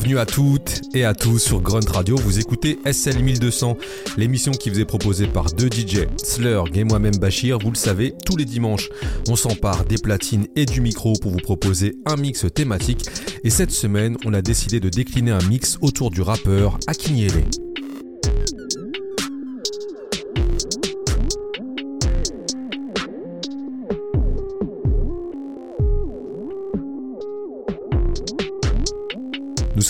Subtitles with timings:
[0.00, 2.16] Bienvenue à toutes et à tous sur Grunt Radio.
[2.16, 3.76] Vous écoutez SL 1200,
[4.16, 7.58] l'émission qui vous est proposée par deux DJ, Slurg et moi-même Bachir.
[7.58, 8.88] Vous le savez, tous les dimanches,
[9.28, 13.10] on s'empare des platines et du micro pour vous proposer un mix thématique.
[13.44, 17.44] Et cette semaine, on a décidé de décliner un mix autour du rappeur Akinyele.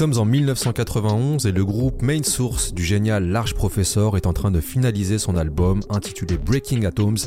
[0.00, 4.50] Sommes en 1991 et le groupe Main Source du génial Large Professor est en train
[4.50, 7.18] de finaliser son album intitulé Breaking Atoms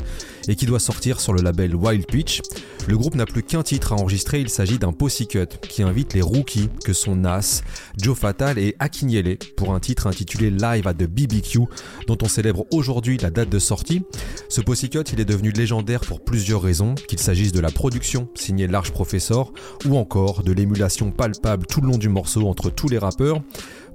[0.47, 2.41] et qui doit sortir sur le label Wild Pitch.
[2.87, 6.23] Le groupe n'a plus qu'un titre à enregistrer, il s'agit d'un cut qui invite les
[6.23, 7.61] rookies que sont Nas,
[7.97, 11.59] Joe Fatal et Akinyele pour un titre intitulé Live at the BBQ
[12.07, 14.01] dont on célèbre aujourd'hui la date de sortie.
[14.49, 18.65] Ce cut il est devenu légendaire pour plusieurs raisons, qu'il s'agisse de la production signée
[18.65, 19.53] Large Professor
[19.85, 23.41] ou encore de l'émulation palpable tout le long du morceau entre tous les rappeurs.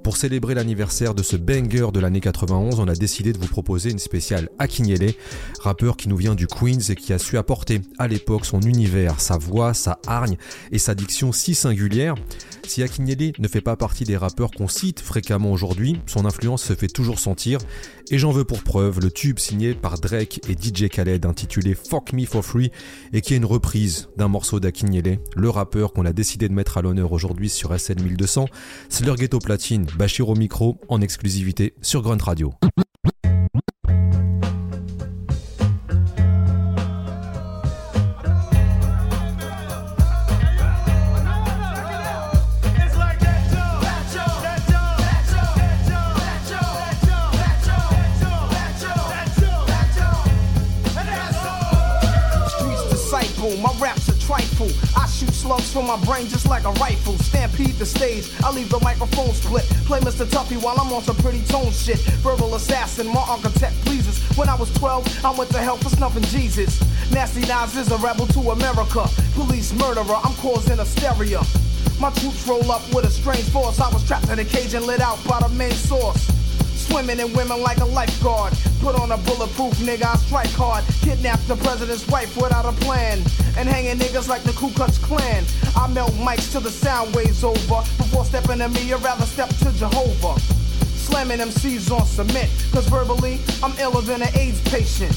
[0.03, 3.91] Pour célébrer l'anniversaire de ce banger de l'année 91, on a décidé de vous proposer
[3.91, 5.13] une spéciale Akinyele,
[5.59, 9.19] rappeur qui nous vient du Queens et qui a su apporter à l'époque son univers,
[9.19, 10.37] sa voix, sa hargne
[10.71, 12.15] et sa diction si singulière.
[12.69, 16.75] Si Akinyele ne fait pas partie des rappeurs qu'on cite fréquemment aujourd'hui, son influence se
[16.75, 17.57] fait toujours sentir
[18.11, 22.13] et j'en veux pour preuve le tube signé par Drake et DJ Khaled intitulé Fuck
[22.13, 22.71] Me For Free
[23.11, 26.77] et qui est une reprise d'un morceau d'Akinyele, le rappeur qu'on a décidé de mettre
[26.77, 28.45] à l'honneur aujourd'hui sur SN 1200.
[28.87, 32.53] C'est ghetto platine, Bachir au micro en exclusivité sur Grunt Radio.
[55.49, 57.17] Slugs from my brain just like a rifle.
[57.17, 59.63] Stampede the stage, I leave the microphone split.
[59.89, 60.23] Play Mr.
[60.23, 61.97] Tuffy while I'm on some pretty tone shit.
[62.21, 64.21] Verbal assassin, my architect pleases.
[64.37, 66.79] When I was 12, I went to hell for snuffing Jesus.
[67.11, 69.09] Nasty Nas is a rebel to America.
[69.33, 71.41] Police murderer, I'm causing hysteria.
[71.99, 73.79] My troops roll up with a strange force.
[73.79, 76.29] I was trapped in a cage and lit out by the main source.
[76.77, 78.53] Swimming in women like a lifeguard.
[78.81, 80.83] Put on a bulletproof nigga, I strike hard.
[81.01, 83.23] Kidnap the president's wife without a plan.
[83.57, 85.43] And hanging niggas like the Ku Klux Klan.
[85.75, 87.81] I melt mics till the sound waves over.
[87.97, 90.39] Before stepping to me, I'd rather step to Jehovah.
[90.95, 92.49] Slamming MCs on cement.
[92.71, 95.15] Cause verbally, I'm iller than an AIDS patient.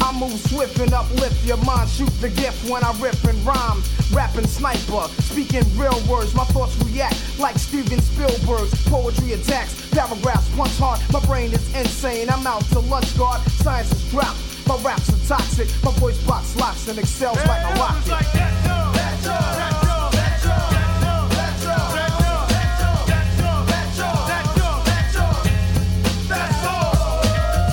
[0.00, 1.88] I move swift and uplift your mind.
[1.88, 3.82] Shoot the gift when I rip and rhyme.
[4.12, 6.34] Rapping sniper, speaking real words.
[6.34, 8.74] My thoughts react like Steven Spielberg's.
[8.88, 11.00] Poetry attacks, paragraphs punch hard.
[11.10, 12.28] My brain is insane.
[12.28, 13.40] I'm out to lunch guard.
[13.62, 14.53] Science is dropped.
[14.66, 15.68] My raps are toxic.
[15.84, 18.04] My voice box locks and excels like a rocket.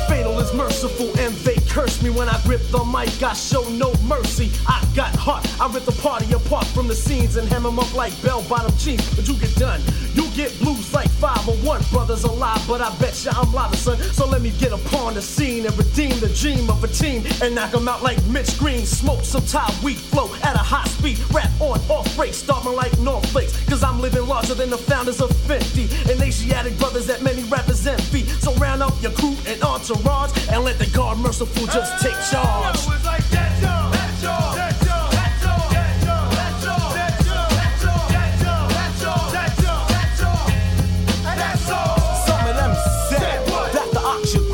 [0.09, 3.93] Fatal is merciful and they curse me when I grip the mic, I show no
[4.03, 4.51] mercy.
[4.67, 7.93] I got heart, I rip the party apart from the scenes and hem them up
[7.95, 9.07] like bell bottom jeans.
[9.15, 9.79] But you get done,
[10.13, 11.81] you get blues like 501.
[11.91, 13.97] Brothers alive, but I bet ya I'm live, son.
[14.13, 17.55] So let me get upon the scene and redeem the dream of a team and
[17.55, 18.85] knock them out like Mitch Green.
[18.85, 21.19] Smoke some Thai weed flow at a high speed.
[21.31, 23.57] Rap on, off break, starting like North Flakes.
[23.65, 27.85] Cause I'm living larger than the founders of 50 and Asiatic brothers that many rappers
[27.85, 28.23] envy.
[28.25, 33.80] So round up your crew and entourage and let the guard merciful just take charge.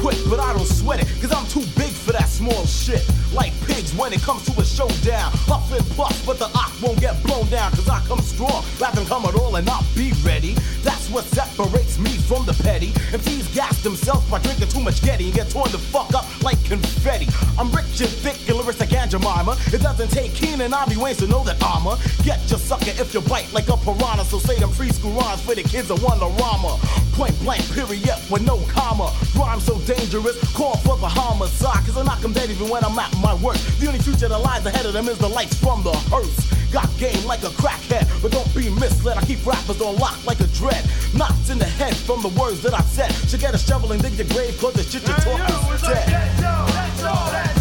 [0.07, 3.03] Quit, but I don't sweat it, cause I'm too big for that small shit.
[3.33, 5.31] Like pigs when it comes to a showdown.
[5.51, 9.03] Huff and puff, but the ox won't get blown down, cause I come strong, rather
[9.03, 10.53] come at all and not be ready.
[10.81, 12.91] That's what separates me from the petty.
[13.11, 16.63] MCs gas themselves by drinking too much Getty and get torn the fuck up like
[16.63, 17.27] confetti.
[17.59, 19.57] I'm rich and thick and lyrics like Aunt Jemima.
[19.73, 23.13] It doesn't take Keenen Ivory Wayans to know that I'm a get your sucker if
[23.13, 24.23] you bite like a piranha.
[24.23, 26.79] So say them preschool rhymes for the kids that want the rama.
[27.17, 29.11] Point blank, period, with no comma.
[29.35, 31.73] Rhyme so dangerous, call for the homicide.
[31.73, 33.57] Ah, cause I knock them dead even when I'm at my work.
[33.79, 36.45] The only future that lies ahead of them is the lights from the hearse.
[36.71, 39.17] Got game like a crackhead, but don't be misled.
[39.17, 40.85] I keep rappers on lock like a dread.
[41.15, 43.11] Knots in the head from the words that I said.
[43.27, 45.41] Should get a shovel and dig your grave, cause the shit you talk
[45.73, 47.56] is dead.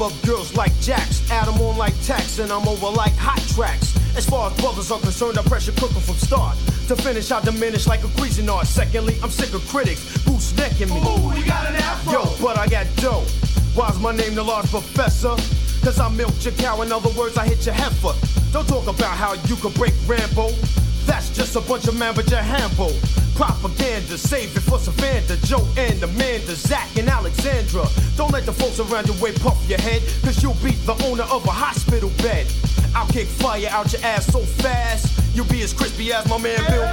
[0.00, 3.40] Grab up girls like Jacks, add them on like tax, and I'm over like hot
[3.54, 3.96] tracks.
[4.16, 6.56] As far as brothers are concerned, I pressure cook from start.
[6.88, 8.66] To finish, I diminish like a Cuisinart.
[8.66, 11.00] Secondly, I'm sick of critics boost necking me.
[11.00, 12.12] Ooh, you got an afro.
[12.12, 13.24] Yo, but I got dough.
[13.74, 15.36] Why's my name the large professor?
[15.84, 18.14] Cause I milked your cow, in other words, I hit your heifer.
[18.52, 20.50] Don't talk about how you could break Rambo.
[21.06, 22.92] That's just a bunch of man but your handful.
[23.40, 27.86] Propaganda, save it for Savannah, Joe and Amanda, Zach and Alexandra.
[28.14, 31.22] Don't let the folks around your way puff your head, cause you'll be the owner
[31.22, 32.46] of a hospital bed.
[32.94, 36.58] I'll kick fire out your ass so fast, you'll be as crispy as my man
[36.68, 36.84] Bill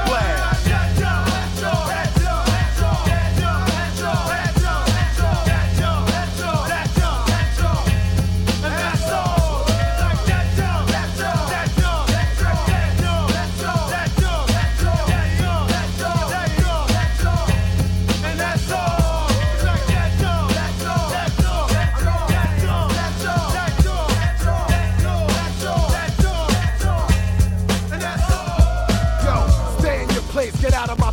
[30.70, 31.07] get out of my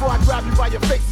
[0.00, 0.30] Blass.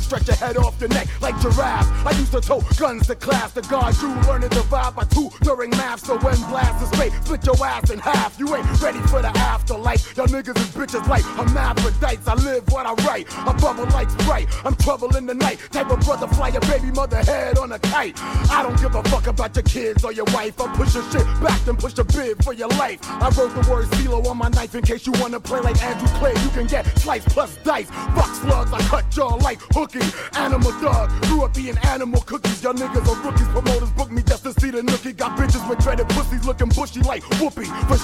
[0.09, 1.89] stretch your head off your neck like giraffes.
[2.07, 5.31] I used to tote guns to class to guard you, learning to vibe by two
[5.43, 6.05] during math.
[6.07, 8.39] So when blast is straight, split your ass in half.
[8.39, 10.17] You ain't ready for the afterlife.
[10.17, 12.27] Y'all niggas is bitches like hermaphrodites.
[12.27, 13.27] I live what I write.
[13.37, 14.49] I bubble like Sprite.
[14.65, 15.59] I'm trouble in the night.
[15.71, 18.19] Type of brother fly your baby mother head on a kite.
[18.51, 20.59] I don't give a fuck about your kids or your wife.
[20.61, 23.01] I push your shit back then push the bid for your life.
[23.05, 26.09] I wrote the word CeeLo on my knife in case you wanna play like Andrew
[26.19, 26.33] Clay.
[26.43, 27.91] You can get slice plus dice.
[28.17, 30.01] Fuck slugs, I cut jaw like hooky.
[30.39, 32.63] Animal dog, grew up eating animal cookies.
[32.63, 33.49] Y'all niggas are rookies.
[33.49, 35.17] Promoters book me just to see the nookie.
[35.17, 37.65] Got bitches with dreaded pussies looking bushy like whoopee.
[37.89, 37.99] For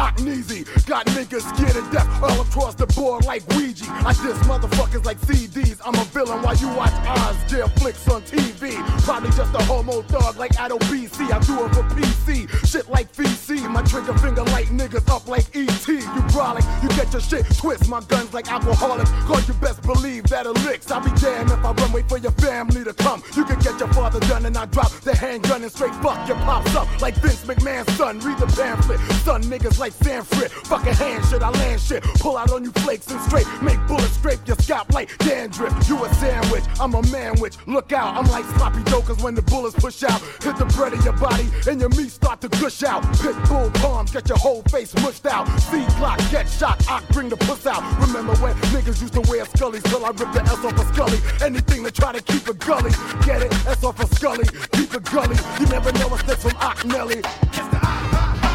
[0.00, 0.66] Akneezy.
[0.86, 3.86] Got niggas scared to death all across the board like Ouija.
[3.88, 5.80] I diss motherfuckers like CDs.
[5.84, 8.74] I'm a villain while you watch Oz jail flicks on TV.
[9.04, 11.30] Probably just a homo thug like Addo BC.
[11.30, 12.48] I do it for PC.
[12.66, 13.68] Shit like VC.
[13.70, 15.86] My trigger finger light niggas up like ET.
[15.88, 17.88] You brolic, you get your shit twist.
[17.88, 19.10] My guns like alcoholics.
[19.28, 20.90] Cause you best believe that it licks.
[20.90, 23.22] I'll be damned if I run, wait for your family to come.
[23.36, 26.38] You can get your father done and I drop the handgun and straight fuck your
[26.38, 28.18] pops up like Vince McMahon's son.
[28.20, 28.98] Read the pamphlet.
[29.24, 30.50] Son niggas like Sanford.
[30.70, 32.02] A hand shit, I land shit.
[32.02, 33.46] Pull out on you flakes and straight.
[33.62, 35.88] Make bullets scrape your scalp like dandruff.
[35.88, 37.56] You a sandwich, I'm a man which.
[37.66, 40.20] Look out, I'm like sloppy jokers when the bullets push out.
[40.42, 43.02] Hit the bread of your body and your meat start to gush out.
[43.20, 45.46] Pit bull palms, get your whole face mushed out.
[45.60, 47.82] C clock, get shot, I bring the puss out.
[48.00, 51.18] Remember when niggas used to wear scullies till I rip the S off a scully.
[51.44, 52.92] Anything to try to keep a gully.
[53.26, 53.52] Get it?
[53.66, 55.36] S off a scully, keep a gully.
[55.58, 58.49] You never know what's next from Akinyele.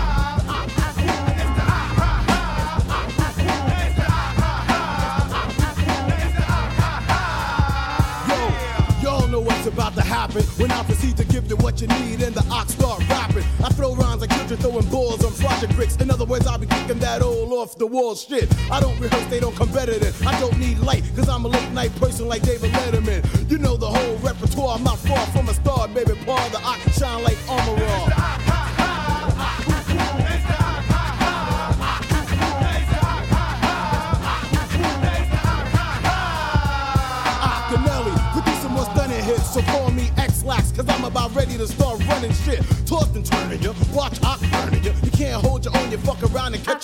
[9.75, 12.73] About to happen when I proceed to give you what you need and the ox
[12.73, 13.43] start rapping.
[13.61, 15.97] I throw rhymes like children throwing balls on project bricks.
[15.97, 18.47] In other words, I'll be kicking that old off the wall shit.
[18.71, 20.13] I don't rehearse, they don't than.
[20.25, 23.51] I don't need light, cause I'm a late night person like David Letterman.
[23.51, 26.13] You know the whole repertoire, I'm not far from a star, baby.
[26.25, 27.34] Paul the ox shine like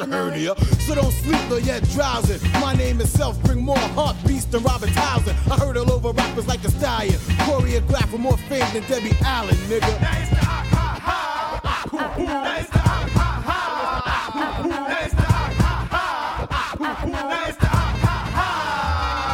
[0.02, 0.56] a hernia.
[0.80, 2.42] So don't sleep or yet drowsing.
[2.60, 5.38] My name itself bring more heartbeats than Robert Townsend.
[5.52, 7.20] I heard all over rappers like a stallion.
[7.46, 9.92] Choreograph for more fame than Debbie Allen, nigga.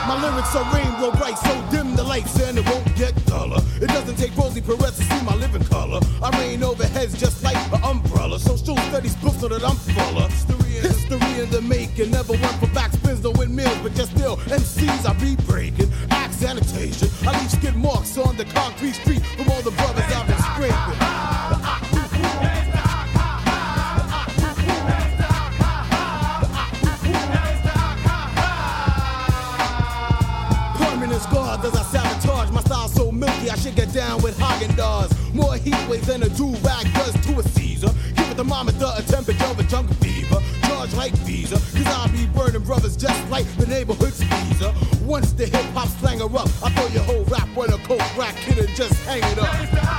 [0.08, 3.62] My lyrics are rainbow bright, so dim the lights and it won't get duller.
[3.82, 6.00] It doesn't take Rosie Perez to see my living color.
[6.24, 8.40] I rain over heads just like an umbrella.
[8.40, 10.30] So still studies books so that I'm fuller.
[12.28, 15.90] Never one for backspins, no windmills, but just still MCs I be breaking.
[16.10, 20.28] Act sanitation, I leave skid marks on the concrete street from all the brothers I've
[20.28, 21.88] been scraping.
[31.20, 32.52] scars as I sabotage.
[32.52, 35.34] My style so milky, I should get down with Häagen-Dazs.
[35.34, 37.90] More heat waves than a do rag does to a Caesar.
[38.16, 40.40] Give the thermometer, a temperature of a jungle fever.
[40.64, 41.58] Charge like Visa,
[42.68, 44.74] brothers just like the neighborhood skeezer.
[45.06, 48.18] Once the hip hop slang her up, I throw your whole rap on a coke
[48.18, 49.98] rack, kid, and just hang it up.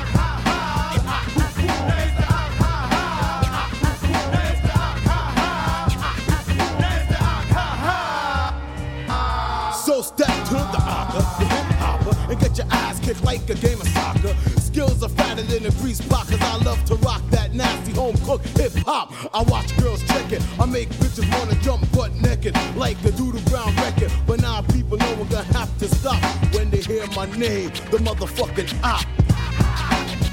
[9.72, 13.88] so step to the akka hip-hop and get your eyes kick like a game of
[13.88, 14.34] soccer.
[14.60, 18.16] Skills are fatter than a grease block, cause I love to rock that nasty home
[18.18, 19.12] cook hip hop.
[19.32, 20.42] I watch girls check it.
[20.60, 24.10] I make bitches wanna jump butt naked like a doodle brown record.
[24.26, 26.22] But now people know we're gonna have to stop
[26.54, 30.27] when they hear my name, the motherfucking op.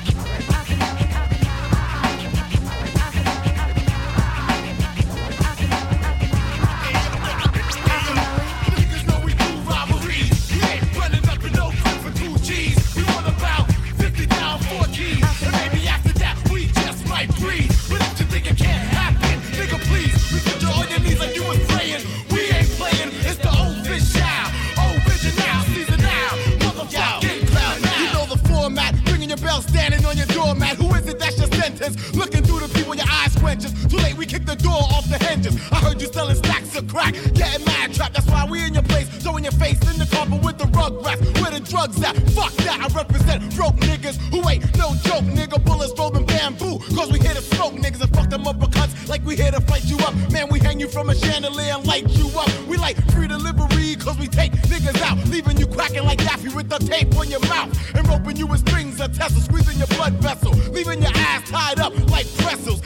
[35.72, 38.14] I heard you selling stacks of crack, getting mad trap.
[38.14, 41.04] That's why we in your place, throwing your face in the carpet with the rug
[41.06, 41.22] rats.
[41.42, 42.16] Where the drugs at?
[42.32, 45.64] Fuck that, I represent broke niggas who ain't no joke, nigga.
[45.64, 49.36] Bullets rolling bamboo, cause we here to smoke niggas and fuck them uppercuts like we
[49.36, 50.14] here to fight you up.
[50.32, 52.50] Man, we hang you from a chandelier and light you up.
[52.68, 56.70] We like free delivery, cause we take niggas out, leaving you cracking like Daffy with
[56.70, 60.14] the tape on your mouth and roping you with strings of Tesla, squeezing your blood
[60.16, 62.82] vessel, leaving your ass tied up like pretzels.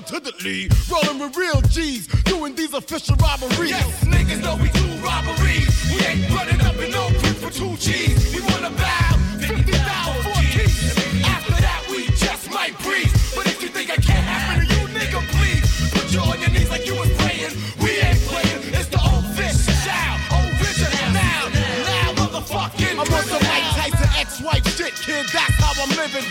[0.00, 3.70] Ock to the lead, rolling with real G's, doing these official robberies.
[3.70, 5.68] Yes, niggas know we do robberies.
[5.92, 8.34] We ain't running up in no crib for two G's.
[8.34, 10.96] We wanna bow 50,000 for keys.
[11.24, 13.12] After that, we just might breathe.
[13.36, 16.50] But if you think I can't happen to you, nigga, please put you on your
[16.50, 17.52] knees like you was praying.
[17.82, 18.72] We ain't playing.
[18.72, 22.92] It's the old fish, shout, original now, now, motherfucking.
[22.96, 25.26] I'm on some Mike Tyson ex-wife shit, kid.
[25.32, 26.24] That's how I'm living.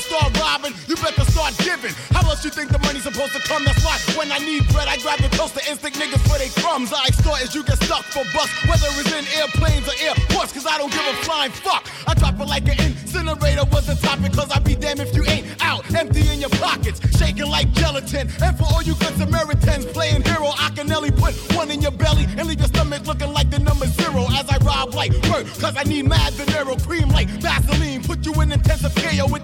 [0.00, 1.92] I start robbing, you better start giving.
[2.16, 3.68] How else you think the money's supposed to come?
[3.68, 6.88] That's why when I need bread, I grab the toaster instinct niggas for they crumbs.
[6.90, 10.64] I extort as you get stuck for bucks, whether it's in airplanes or airports, cause
[10.64, 11.84] I don't give a flying fuck.
[12.08, 15.22] I drop it like an incinerator was the topic, cause I be damned if you
[15.28, 18.32] ain't out, empty in your pockets, shaking like gelatin.
[18.40, 21.92] And for all you good Samaritans playing hero, I can only put one in your
[21.92, 25.44] belly and leave your stomach looking like the number zero as I rob like bird,
[25.60, 28.96] cause I need mad dinero, cream like Vaseline, put you in intensive
[29.28, 29.39] with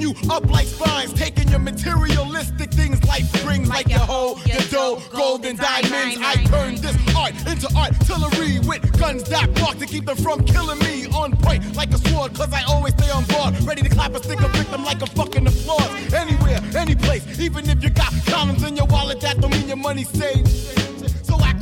[0.00, 3.88] the Tech 9, backing you up like spines, taking your materialistic things life brings like
[3.88, 6.18] your hoe, your dough, gold and diamonds.
[6.20, 10.78] I turn this art into artillery with guns that bark to keep them from killing
[10.80, 14.14] me on point like a sword, cause I always stay on guard, ready to clap
[14.14, 16.12] a stick a victim like a fucking applause.
[16.12, 19.76] Anywhere, any place, even if you got condoms in your wallet, that don't mean your
[19.76, 20.89] money saved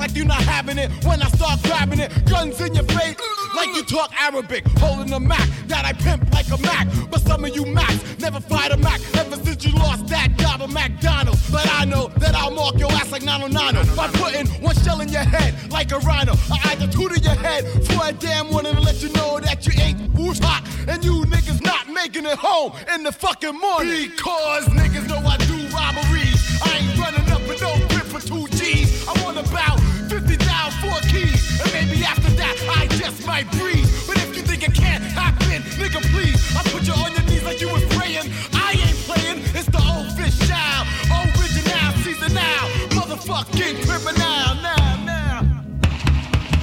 [0.08, 2.10] like you're not having it when I start grabbing it.
[2.26, 3.16] Guns in your face,
[3.54, 4.66] like you talk Arabic.
[4.78, 6.88] Holding a Mac that I pimp like a Mac.
[7.10, 10.62] But some of you Macs never fight a Mac ever since you lost that job
[10.62, 11.50] at McDonald's.
[11.50, 15.08] But I know that I'll mark your ass like 909 by putting one shell in
[15.08, 16.34] your head like a rhino.
[16.50, 19.66] I either two to your head for a damn one and let you know that
[19.66, 24.10] you ain't who's hot and you niggas not making it home in the fucking morning.
[24.10, 26.40] Because niggas know I do robberies.
[26.64, 29.06] I ain't running up with no grip for two G's.
[29.06, 29.97] I wanna bout.
[30.20, 31.60] 50 down, four keys.
[31.62, 33.86] And maybe after that, I just might breathe.
[34.06, 36.56] But if you think it can't happen, nigga, please.
[36.56, 38.26] I put you on your knees like you was praying.
[38.52, 40.86] I ain't playing, it's the old fish style.
[41.22, 42.62] Original, season now,
[42.98, 44.44] motherfucking criminal.
[44.58, 45.40] Now, now.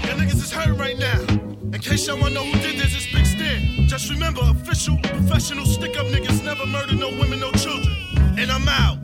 [0.03, 1.21] Your niggas is hurt right now.
[1.71, 3.88] In case y'all wanna know who did this, it's Big Stan.
[3.88, 7.95] Just remember, official, professional, stick up niggas never murder no women, no children.
[8.38, 8.97] And I'm out.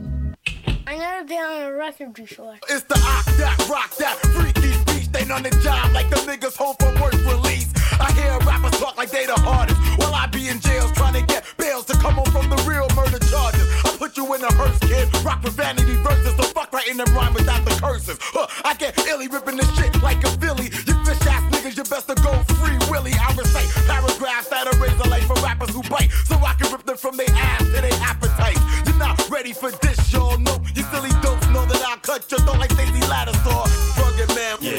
[0.88, 2.56] I never been on a record before.
[2.70, 5.12] It's the ock that rock that freaky beach.
[5.12, 7.72] They on the job like the niggas home from work release.
[8.00, 9.80] I hear rappers talk like they the hardest.
[9.98, 12.88] While I be in jails trying to get bails to come home from the real
[12.96, 13.68] murder charges.
[13.86, 15.08] I put you in a hearse, kid.
[15.24, 16.36] Rock with vanity verses.
[16.36, 18.18] So fuck right in the rhyme without the curses.
[18.20, 20.66] Huh, I get illy ripping this shit like a Philly.
[20.88, 23.14] You fish ass niggas, you best to go free willy.
[23.14, 26.12] I recite paragraphs that are the life for rappers who bite.
[26.26, 28.58] So I can rip them from their ass to their appetite.
[29.02, 30.62] Not ready for this, y'all know.
[30.76, 33.66] You silly dopes know that I'll cut your throat like Stacey Lattisaw.
[33.98, 34.58] Rugged man.
[34.62, 34.78] Yeah.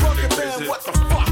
[0.00, 1.31] Rugged man, what the fuck is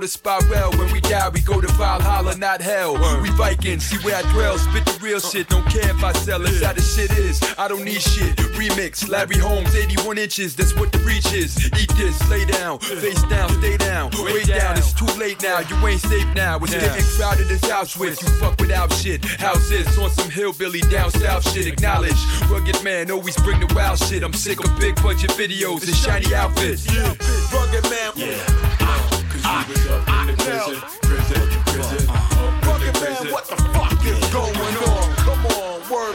[0.00, 0.70] I know the spot well.
[0.78, 2.94] When we die, we go to Valhalla, not hell.
[3.20, 4.56] We Vikings, see where I dwell.
[4.56, 6.62] Spit the real shit, don't care if I sell it.
[6.62, 8.36] How the shit is, I don't need shit.
[8.56, 11.66] Remix, Larry Holmes, 81 inches, that's what the reach is.
[11.78, 14.78] Eat this, lay down, face down, stay down, way down.
[14.78, 16.56] It's too late now, you ain't safe now.
[16.62, 18.22] It's getting crowded as Auschwitz.
[18.22, 19.24] You fuck without shit.
[19.24, 21.66] Houses on some hillbilly down south shit.
[21.66, 24.22] Acknowledge, rugged man, always bring the wild shit.
[24.22, 26.86] I'm sick of big budget videos and shiny outfits.
[26.86, 27.14] Yeah.
[27.52, 28.12] Rugged man.
[28.16, 28.79] Yeah.
[32.62, 35.14] Rugged man, what the fuck is going on?
[35.16, 36.14] Come on, word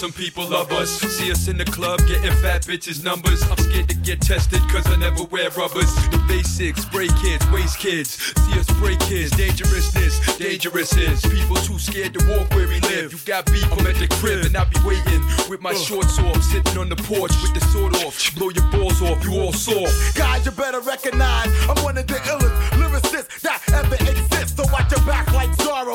[0.00, 0.88] some people love us.
[0.88, 3.42] See us in the club getting fat bitches numbers.
[3.42, 5.94] I'm scared to get tested cause I never wear rubbers.
[6.08, 8.08] The basics, break kids, waste kids.
[8.08, 11.20] See us break kids, dangerousness, dangerous is.
[11.20, 13.12] People too scared to walk where we live.
[13.12, 16.42] You got beef, I'm at the crib and I'll be waiting with my shorts off.
[16.44, 18.16] Sitting on the porch with the sword off.
[18.36, 19.84] Blow your balls off, you all saw.
[20.14, 24.56] Guys, you better recognize I'm one of the illest lyricists that ever exist.
[24.56, 25.29] So watch your back.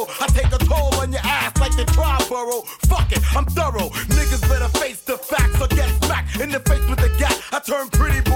[0.04, 2.66] I take a toll on your ass like the Triborough.
[2.88, 3.90] Fuck it, I'm thorough.
[4.12, 7.36] Niggas better face the facts or get smacked in the face with a gap.
[7.52, 8.35] I turn pretty boy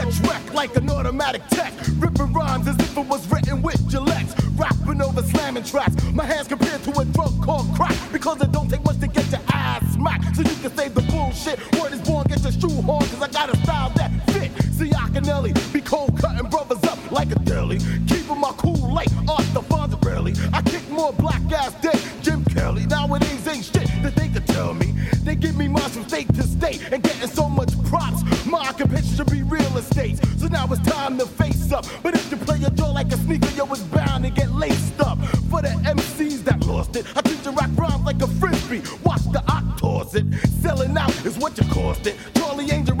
[0.00, 1.74] Catch wreck like an automatic tech.
[1.98, 4.34] Ripping rhymes as if it was written with Gillette.
[4.56, 5.94] Rapping over slamming tracks.
[6.14, 7.94] My hands compared to a drug called crack.
[8.10, 10.36] Because it don't take much to get your ass smacked.
[10.36, 11.58] So you can save the bullshit.
[11.78, 13.00] Word is born, get your shoe on.
[13.10, 14.50] Cause I got a style that fit.
[14.72, 18.94] See, I can Ellie be cold cutting brothers up like a deli, Keeping my cool
[18.94, 20.32] like off the Father, really.
[20.54, 22.00] I kick more black ass dick.
[22.22, 22.86] Jim Kelly.
[22.86, 24.94] Nowadays ain't shit that they could tell me.
[25.24, 27.49] They give me my from state to state and getting so
[30.80, 31.86] it's time to face up.
[32.02, 35.00] But if you play your jaw like a sneaker, yo, it's bound to get laced
[35.00, 35.18] up.
[35.50, 38.82] For the MCs that lost it, I teach you rock rhymes like a frisbee.
[39.04, 40.26] Watch the ock toss it.
[40.60, 42.16] Selling out is what you cost it.
[42.34, 42.96] Charlie Angel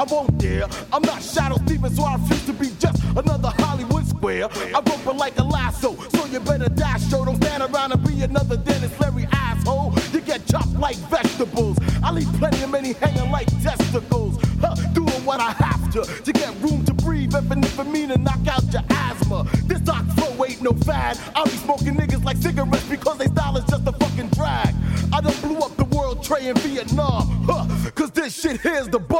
[0.00, 0.64] I won't dare.
[0.94, 4.48] I'm not Shadow Steven, so I refuse to be just another Hollywood square.
[4.50, 7.06] I rope it like a lasso, so you better dash.
[7.10, 9.92] Show don't stand around and be another Dennis Larry asshole.
[10.14, 11.76] You get chopped like vegetables.
[12.02, 14.38] I leave plenty of many hanging like testicles.
[14.62, 17.34] Huh, doing what I have to to get room to breathe.
[17.34, 19.46] If and if it mean to knock out your asthma.
[19.66, 21.18] This Oxflow ain't no fad.
[21.36, 24.74] I be smoking niggas like cigarettes because they style is just a fucking drag.
[25.12, 27.44] I done blew up the world tray in Vietnam.
[27.46, 29.19] Huh, cause this shit here's the bomb.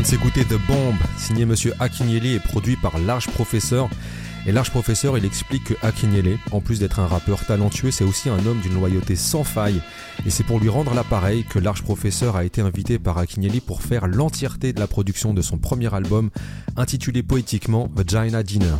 [0.00, 3.90] Vient de s'écouter The Bomb, signé Monsieur Akinyele et produit par Large Professeur.
[4.46, 8.30] Et Large Professeur, il explique que Akinyele, en plus d'être un rappeur talentueux, c'est aussi
[8.30, 9.82] un homme d'une loyauté sans faille.
[10.26, 13.82] Et c'est pour lui rendre l'appareil que l'arche professeur a été invité par Akinelli pour
[13.82, 16.30] faire l'entièreté de la production de son premier album,
[16.76, 18.76] intitulé poétiquement Vagina Dinner.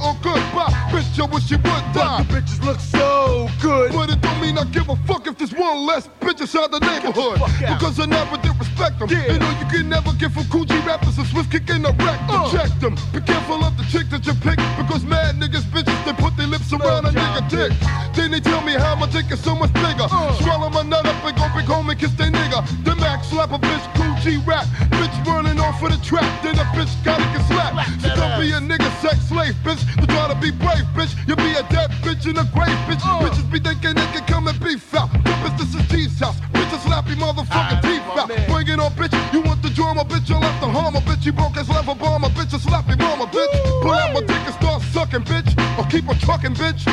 [0.00, 0.72] Or goodbye.
[0.90, 2.24] Bitch, I wish you would die.
[2.24, 3.92] But the bitches look so good.
[3.92, 6.80] But it don't mean I give a fuck if there's one less bitch inside the
[6.80, 7.40] neighborhood.
[7.40, 7.78] out.
[7.78, 9.08] Because I never did respect them.
[9.08, 9.32] Yeah.
[9.32, 12.20] You know you can never get from Coogee rappers a swift kick in the wreck.
[12.28, 12.50] Uh.
[12.50, 12.96] Check them.
[13.12, 14.58] Be careful of the chick that you pick.
[14.80, 17.72] Because mad niggas, bitches, they put their lips around a nigga dick.
[18.14, 20.08] Then they tell me how my dick is so much bigger.
[20.10, 20.32] Uh.
[20.42, 22.60] Swallow my nut up and go big home and kiss they nigga.
[22.84, 23.79] The Mac slap a bitch,
[24.20, 24.66] Coogee rap.
[24.92, 26.28] Bitch running off for the trap.
[26.42, 28.02] Then a bitch gotta get slapped.
[28.02, 29.80] So don't be a nigga sex slave, bitch.
[29.96, 31.16] To try to be brave, bitch.
[31.26, 33.00] You'll be a dead bitch in a grave, bitch.
[33.04, 33.24] Uh.
[33.24, 35.10] Bitches be thinking they can come and beef out.
[35.12, 36.38] But bitch, this is G's house.
[36.52, 38.28] Bitch, I slap your motherfucking teeth out.
[38.28, 38.50] man.
[38.50, 39.14] Bring it on, bitch.
[39.32, 40.28] You want the drama, bitch.
[40.28, 41.24] You left the harmer, bitch.
[41.24, 42.52] You broke his level bomber, bitch.
[42.52, 43.52] I slap your mama, bitch.
[43.82, 45.48] Pull out my dick and start sucking, bitch.
[45.78, 46.84] Or keep on trucking, bitch.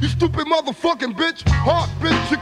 [0.00, 1.48] You stupid motherfucking bitch.
[1.48, 2.35] Heart, bitch.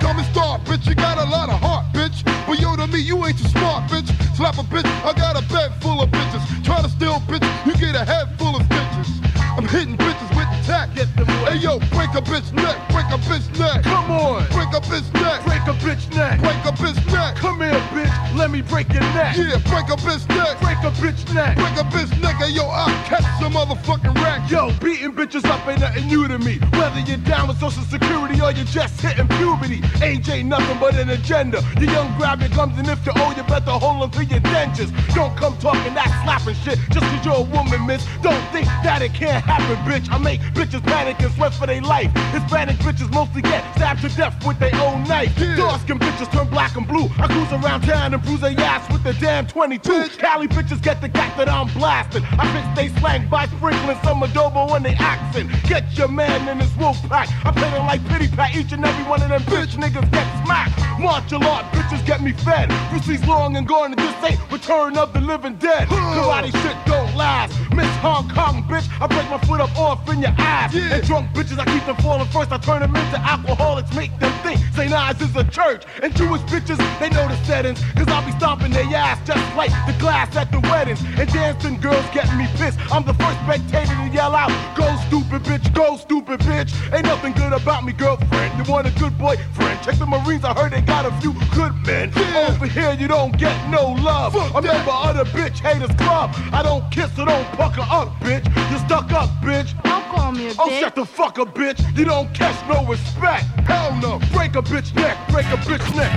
[12.14, 13.82] Break a bitch neck, break a bitch neck.
[13.82, 14.46] Come on.
[14.50, 16.40] Break a bitch neck, Break a bitch neck.
[16.40, 17.34] break a bitch neck.
[17.36, 18.36] Come here, bitch.
[18.36, 19.36] Let me break your neck.
[19.36, 21.56] Yeah, break a bitch neck, Break a bitch neck.
[21.56, 22.34] break a bitch neck.
[22.54, 24.48] Yo, I'll catch some motherfucking rack.
[24.50, 25.03] Yo, beating
[25.34, 26.58] bitches up ain't nothing new to me.
[26.78, 30.94] Whether you're down with social security or you're just hitting puberty, age ain't nothing but
[30.94, 31.62] an agenda.
[31.80, 34.40] You young grab your gums and if you owe, you better hold on to your
[34.40, 34.92] dentures.
[35.14, 38.06] Don't come talking that slapping shit just cause you're a woman, miss.
[38.22, 40.10] Don't think that it can't happen, bitch.
[40.10, 42.12] I make bitches panic and sweat for their life.
[42.32, 45.36] Hispanic bitches mostly get stabbed to death with their own knife.
[45.38, 45.56] Yeah.
[45.56, 47.08] Dark skin bitches turn black and blue.
[47.18, 49.90] I cruise around town and bruise their ass with the damn 22.
[49.90, 50.18] Bitch.
[50.18, 52.24] Cali bitches get the gat that I'm blasting.
[52.38, 54.94] I fix they slang by sprinkling some adobo when they
[55.24, 55.50] accent.
[55.68, 57.28] Get your man in his wolf pack.
[57.44, 58.54] I play them like pity pat.
[58.54, 60.78] Each and every one of them bitch niggas get smacked.
[61.00, 62.68] March Martial art bitches get me fed.
[62.90, 65.88] Brucey's long and gone and this ain't Return of the Living Dead.
[65.88, 70.34] Karate shit don't Miss Hong Kong bitch, I break my foot up off in your
[70.36, 70.74] ass.
[70.74, 70.94] Yeah.
[70.94, 72.50] And drunk bitches, I keep them falling first.
[72.50, 74.92] I turn them into alcoholics, make them think St.
[74.92, 75.84] Ives is a church.
[76.02, 77.80] And Jewish bitches, they know the settings.
[77.94, 81.02] Cause I'll be stomping their ass just like the glass at the weddings.
[81.16, 82.78] And dancing girls getting me pissed.
[82.92, 86.70] I'm the first spectator to yell out, Go stupid bitch, go stupid bitch.
[86.92, 88.58] Ain't nothing good about me, girlfriend.
[88.58, 89.82] You want a good boyfriend?
[89.82, 92.12] Check the Marines, I heard they got a few good men.
[92.16, 92.48] Yeah.
[92.50, 94.32] Over here, you don't get no love.
[94.32, 94.74] Fuck a that.
[94.74, 96.30] member of the bitch haters club.
[96.52, 98.44] I don't kiss, so don't pucker up, bitch.
[98.70, 99.70] You stuck up, bitch.
[99.82, 100.56] Don't call me a bitch.
[100.58, 100.80] Oh, bitch.
[100.80, 101.80] shut the fuck up, bitch.
[101.96, 103.44] You don't catch no respect.
[103.66, 104.18] Hell no.
[104.32, 106.12] Break a bitch neck, break a bitch neck.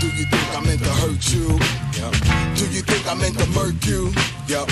[0.00, 1.58] Do you think I meant to hurt you?
[2.54, 4.12] Do you think I meant to murk you?
[4.46, 4.68] Yep.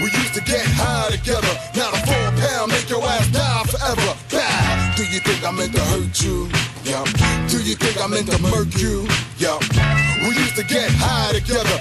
[0.00, 1.54] We used to get high together.
[1.76, 4.18] Now the four pound make your ass die forever.
[4.30, 4.94] Bow.
[4.96, 6.48] Do you think I meant to hurt you?
[6.84, 7.06] Yep.
[7.48, 9.06] Do you think I meant to murk you?
[9.38, 9.62] Yep.
[10.26, 11.76] We used to get high together.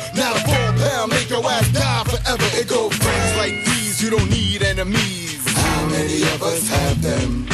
[6.44, 7.46] Us have them?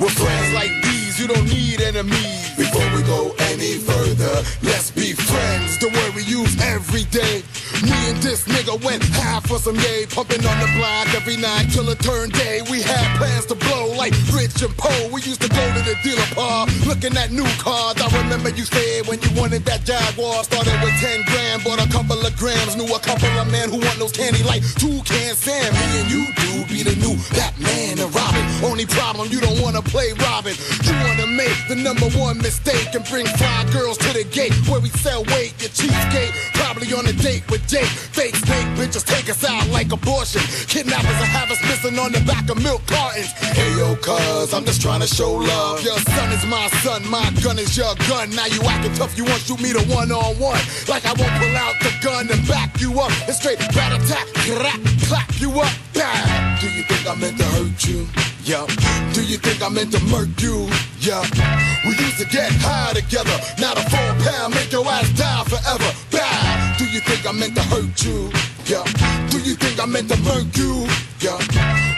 [0.00, 2.56] With friends like these, you don't need enemies.
[2.56, 4.90] Before we go any further, let's
[8.28, 11.98] this nigga went high for some yay, pumping on the block every night till it
[12.04, 12.60] turned day.
[12.68, 15.08] We had plans to blow like Rich and Poe.
[15.08, 17.96] We used to go to the dealer par, looking at new cars.
[17.96, 21.88] I remember you said when you wanted that Jaguar, started with 10 grand, bought a
[21.88, 25.32] couple of grams, knew a couple of men who want those candy like two can
[25.32, 25.72] Sam.
[25.72, 28.44] Me and you do be the new Batman and Robin.
[28.60, 30.52] Only problem, you don't wanna play Robin.
[30.84, 34.80] You wanna make the number one mistake and bring fly girls to the gate where
[34.84, 35.56] we sell weight.
[35.64, 37.88] Your cheapskate, probably on a date with Jake.
[38.18, 40.42] Fake snake bitches take us out like abortion.
[40.66, 43.30] Kidnappers will have us missing on the back of milk cartons.
[43.54, 45.84] Hey yo, cuz, I'm just trying to show love.
[45.84, 48.30] Your son is my son, my gun is your gun.
[48.34, 50.58] Now you acting tough, you want shoot me to one on one.
[50.88, 53.12] Like I won't pull out the gun and back you up.
[53.28, 55.72] It's straight rat attack, crack, clap you up.
[55.94, 56.58] Bam.
[56.58, 58.08] Do you think I meant to hurt you?
[58.42, 58.66] Yeah.
[59.12, 60.66] Do you think I meant to murk you?
[60.98, 61.22] Yeah.
[61.84, 63.36] We used to get high together.
[63.60, 65.90] Now the four pound make your ass die forever.
[66.88, 68.32] Do you think I meant to hurt you?
[68.64, 68.82] Yeah.
[69.28, 70.88] Do you think I meant to murk you?
[71.20, 71.36] Yeah.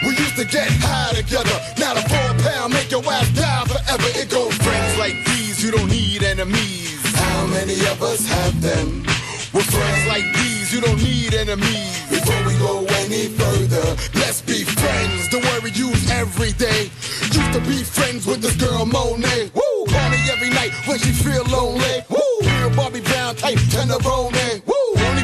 [0.02, 1.54] We used to get high together.
[1.78, 4.10] Now the four pound make your ass die forever.
[4.18, 5.62] It goes friends like these.
[5.62, 6.98] You don't need enemies.
[7.14, 9.06] How many of us have them?
[9.54, 11.94] With friends like these, you don't need enemies.
[12.10, 15.30] Before we go any further, let's be friends.
[15.30, 16.90] The word we use every day.
[17.30, 19.50] Used to be friends with this girl Monet.
[19.54, 19.86] Woo!
[19.86, 22.02] Me every night when she feel lonely.
[22.10, 22.74] Woo!
[22.74, 24.66] Bobby Brown type, tenderoni.
[24.66, 24.79] Woo!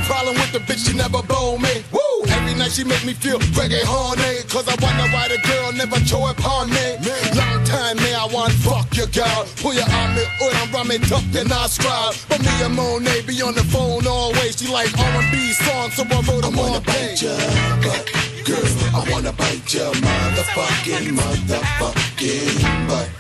[0.07, 1.83] Problem with the bitch, she never blow me.
[1.91, 2.23] Woo!
[2.31, 4.47] Every night she make me feel reggae horny.
[4.47, 6.95] Cause I wonder why the girl never show upon me.
[7.35, 9.43] Long time now I want fuck your girl.
[9.59, 12.15] Pull your arm it, or I'm ramming tuck and I scribe.
[12.29, 14.57] But me and Monet be on the phone always.
[14.57, 17.27] She like R&B songs, so I wrote them on page.
[17.83, 18.07] But
[18.47, 18.63] girl,
[18.95, 23.11] I wanna bite your motherfucking, motherfucking butt.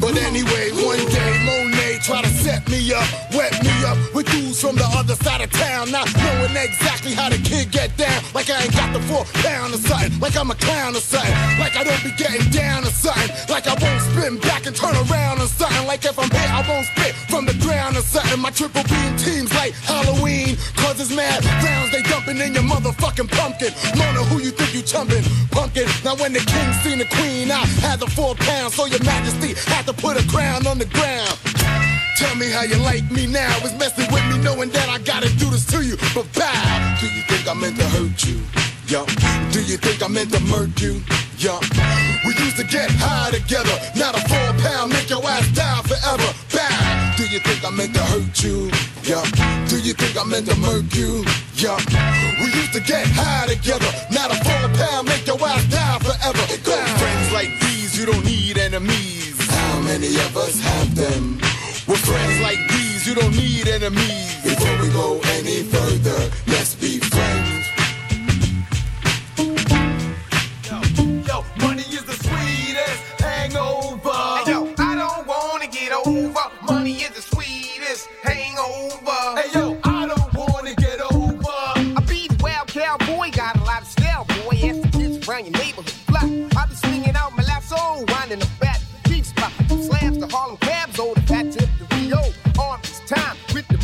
[0.00, 1.71] But anyway, one day Monet
[2.02, 5.50] try to set me up, wet me up with dudes from the other side of
[5.52, 8.22] town, not knowing exactly how the kid get down.
[8.34, 11.32] Like I ain't got the four pound or something, like I'm a clown or something,
[11.62, 14.96] like I don't be getting down or something, like I won't spin back and turn
[15.06, 18.40] around or something, like if I'm hit, I won't spit from the ground or something.
[18.40, 23.30] My triple beam teams like Halloween, cause it's mad rounds they dumping in your motherfucking
[23.30, 23.70] pumpkin.
[23.94, 25.22] Mona, who you think you chumping?
[25.54, 25.86] Pumpkin.
[26.02, 29.54] Now when the king seen the queen, I had the four pounds, so your majesty
[29.70, 31.38] had to put a crown on the ground.
[32.22, 33.50] Tell me how you like me now.
[33.66, 35.96] Is messing with me knowing that I gotta do this to you.
[36.14, 38.38] But bow, do you think I meant to hurt you?
[38.86, 39.04] Yeah.
[39.50, 41.02] Do you think I meant to murk you?
[41.42, 41.58] Yeah.
[42.22, 43.74] We used to get high together.
[43.98, 46.30] Now the four pound make your ass die forever.
[46.54, 47.14] Bow.
[47.18, 48.70] Do you think I meant to hurt you?
[49.02, 49.26] Yeah.
[49.66, 51.26] Do you think I meant to murk you?
[51.58, 51.74] Yeah.
[52.38, 53.90] We used to get high together.
[54.14, 56.44] Now the four pound make your ass die forever.
[56.54, 59.34] It goes friends like these, you don't need enemies.
[59.50, 61.41] How many of us have them?
[62.04, 64.34] Friends like these, you don't need enemies.
[64.42, 66.98] Before we go any further, let's be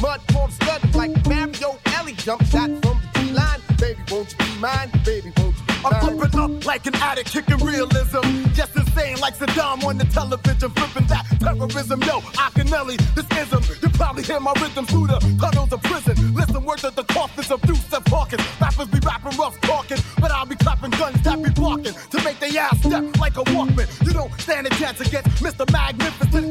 [0.00, 0.50] mud form
[0.94, 2.12] like Mario Elie.
[2.14, 3.60] Jump shot from the T line.
[3.78, 4.90] Baby, won't you be mine?
[5.04, 5.94] Baby, won't you be mine?
[5.94, 8.22] I'm flipping up like an addict, kicking realism.
[8.52, 12.02] Just insane like Saddam on the television, flipping that terrorism.
[12.02, 13.62] Yo, Akinyele, this ism.
[13.82, 16.34] You probably hear my rhythm through the tunnels of prison.
[16.34, 18.42] Listen, words of the coffins of Yusuf Hawkins.
[18.60, 22.38] Rappers be rapping rough talking, but I'll be clapping guns that be barking to make
[22.40, 23.88] their ass step like a Walkman.
[24.06, 25.70] You don't stand a chance against Mr.
[25.72, 26.47] Magnificent,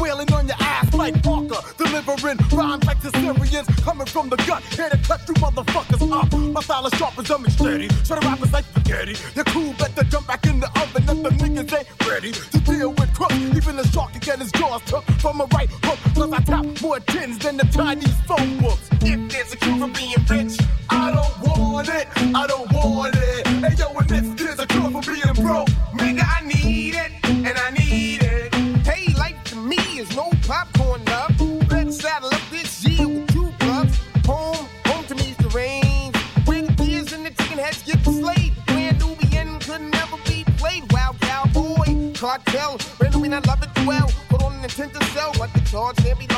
[0.00, 4.62] wailing on your ass like Parker, delivering rhymes like the Syrians, coming from the gut,
[4.74, 6.32] here to cut you motherfuckers up.
[6.32, 9.14] My style is sharp as dumb and steady, so the rappers like spaghetti.
[9.34, 12.90] Your crew better jump back in the oven if the niggas ain't ready to deal
[12.90, 13.34] with crooks.
[13.34, 16.66] Even the shark can get his jaws took from a right hook, cause I tap
[16.82, 18.59] more tins than the Chinese phone
[45.70, 46.29] can't be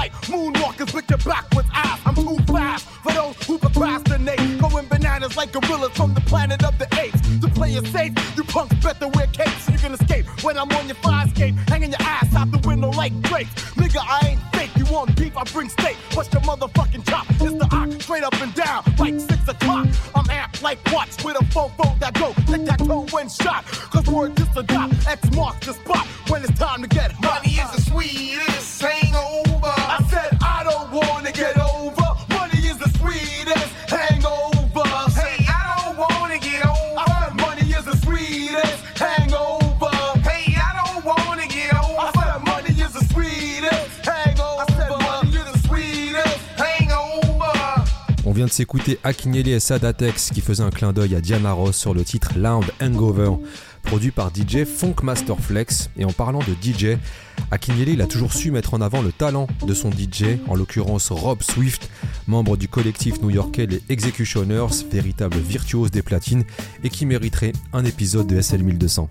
[0.00, 2.00] like moonwalkers with your backwards eyes.
[2.06, 4.58] I'm too fast for those who procrastinate.
[4.58, 7.20] Going bananas like gorillas from the planet of the apes.
[7.42, 8.12] To play it safe.
[8.34, 10.24] You punks better wear capes so you can escape.
[10.42, 13.52] When I'm on your fire escape, hanging your ass out the window like grapes.
[13.80, 14.70] Nigga, I ain't fake.
[14.78, 15.36] You want beef?
[15.36, 15.96] I bring steak.
[16.14, 17.26] What's your motherfucking chop?
[17.44, 19.86] It's the ox, straight up and down, like six o'clock.
[20.14, 22.32] I'm amped like watch with a fofo that go.
[22.50, 23.64] Take that toe when shot.
[23.92, 24.90] Cause word just a dot.
[25.06, 25.89] X marks spot
[48.50, 52.02] de s'écouter Akinyele et Sadatex qui faisait un clin d'œil à Diana Ross sur le
[52.02, 53.30] titre Loud Hangover,
[53.84, 55.88] produit par DJ Funk Master Flex.
[55.96, 56.98] Et en parlant de DJ,
[57.52, 61.12] Akinyele il a toujours su mettre en avant le talent de son DJ, en l'occurrence
[61.12, 61.88] Rob Swift,
[62.26, 66.42] membre du collectif new-yorkais les Executioners, véritable virtuose des platines
[66.82, 69.08] et qui mériterait un épisode de SL 1200.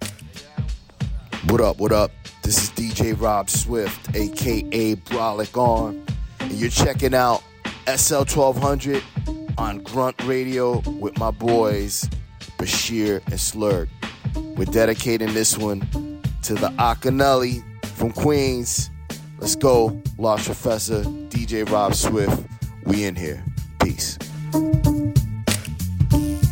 [1.49, 2.11] What up, what up?
[2.41, 5.95] This is DJ Rob Swift, aka Brolic Arm,
[6.41, 7.41] and you're checking out
[7.87, 9.01] SL 1200
[9.59, 12.09] on Grünt Radio with my boys
[12.57, 13.89] Bachir and Slurg.
[14.57, 15.81] We're dedicating this one
[16.43, 18.89] to the Akinyele from Queens.
[19.37, 22.41] Let's go, Large Professor, DJ Rob Swift.
[22.85, 23.43] We in here.
[23.83, 24.17] Peace.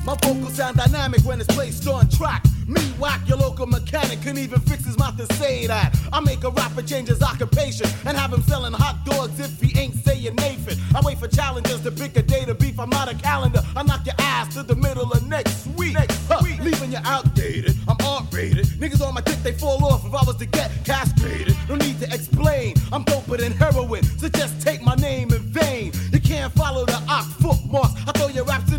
[0.05, 2.43] My vocals sound dynamic when it's placed on track.
[2.67, 5.97] Me whack, your local mechanic couldn't even fix his mouth to say that.
[6.11, 9.79] I make a rapper change his occupation and have him selling hot dogs if he
[9.79, 10.77] ain't saying Nathan.
[10.93, 12.77] I wait for challengers to pick a day to beef.
[12.77, 13.63] I'm not a calendar.
[13.73, 15.95] I knock your ass to the middle of next week.
[16.27, 17.73] Huh, leaving you outdated.
[17.87, 18.65] I'm R-rated.
[18.81, 21.55] Niggas on my dick, they fall off if I was to get castrated.
[21.69, 22.75] No need to explain.
[22.91, 25.93] I'm doper than heroin, so just take my name in vain.
[26.11, 27.36] You can't follow the ox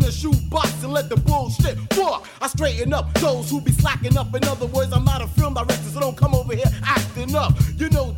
[0.09, 2.27] a shoebox and let the bullshit walk.
[2.41, 4.33] I straighten up those who be slacking up.
[4.35, 7.53] In other words, I'm not a film director, so don't come over here acting up.
[7.77, 8.15] You know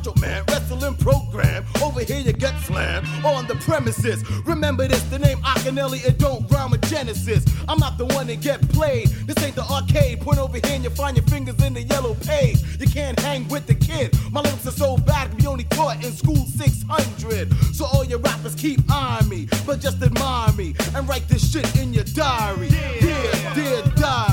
[0.00, 1.64] macho man wrestling program.
[1.82, 4.24] Over here you get slammed on the premises.
[4.46, 7.44] Remember this, the name Akinyele, it don't rhyme with Genesis.
[7.68, 9.08] I'm not the one that get played.
[9.08, 10.20] This ain't the arcade.
[10.20, 12.62] Point over here and you find your fingers in the yellow page.
[12.78, 14.16] You can't hang with the kid.
[14.30, 17.52] My lyrics are so bad, we only taught in school 600.
[17.74, 21.76] So all your rappers keep eyeing me, but just admire me and write this shit
[21.76, 22.68] in your diary.
[22.68, 24.29] Yeah, dear diary.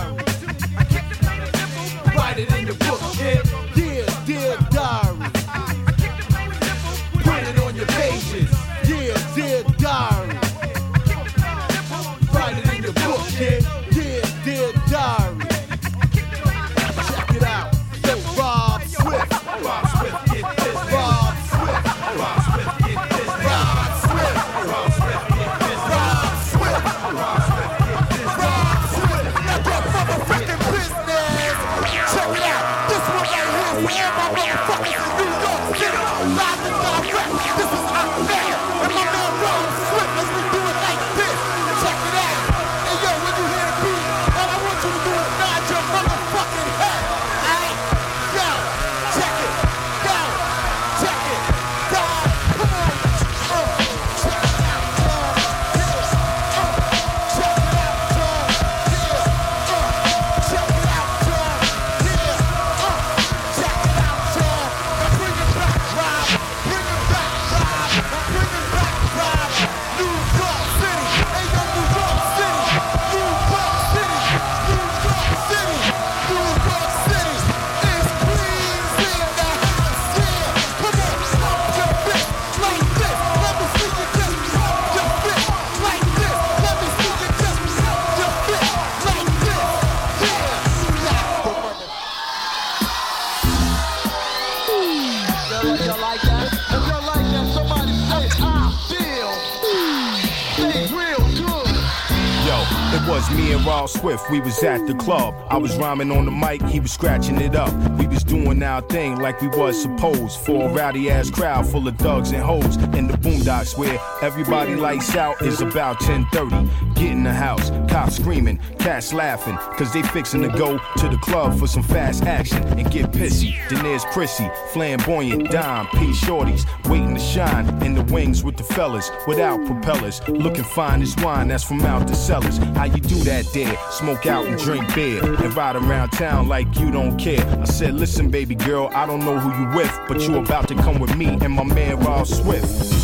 [103.17, 104.29] Was me and Rob Swift.
[104.29, 105.33] We was at the club.
[105.49, 107.73] I was rhyming on the mic, he was scratching it up.
[107.97, 110.39] We doing our thing like we was supposed.
[110.41, 114.75] For a rowdy ass crowd full of thugs and hoes in the boondocks where everybody
[114.75, 116.69] lights out is about 10:30.
[116.95, 121.17] Get in the house, cops screaming, cats laughing, cause they fixing to go to the
[121.21, 123.55] club for some fast action and get pissy.
[123.69, 128.63] Then there's Prissy, flamboyant, dime, P shorties, waiting to shine in the wings with the
[128.63, 132.57] fellas without propellers, looking fine as wine that's from out the cellars.
[132.75, 133.77] How you do that there?
[133.91, 137.45] Smoke out and drink beer and ride around town like you don't care.
[137.61, 140.67] I said, listen, Listen, baby girl, I don't know who you with, but you about
[140.69, 142.97] to come with me and my man Rob Swift.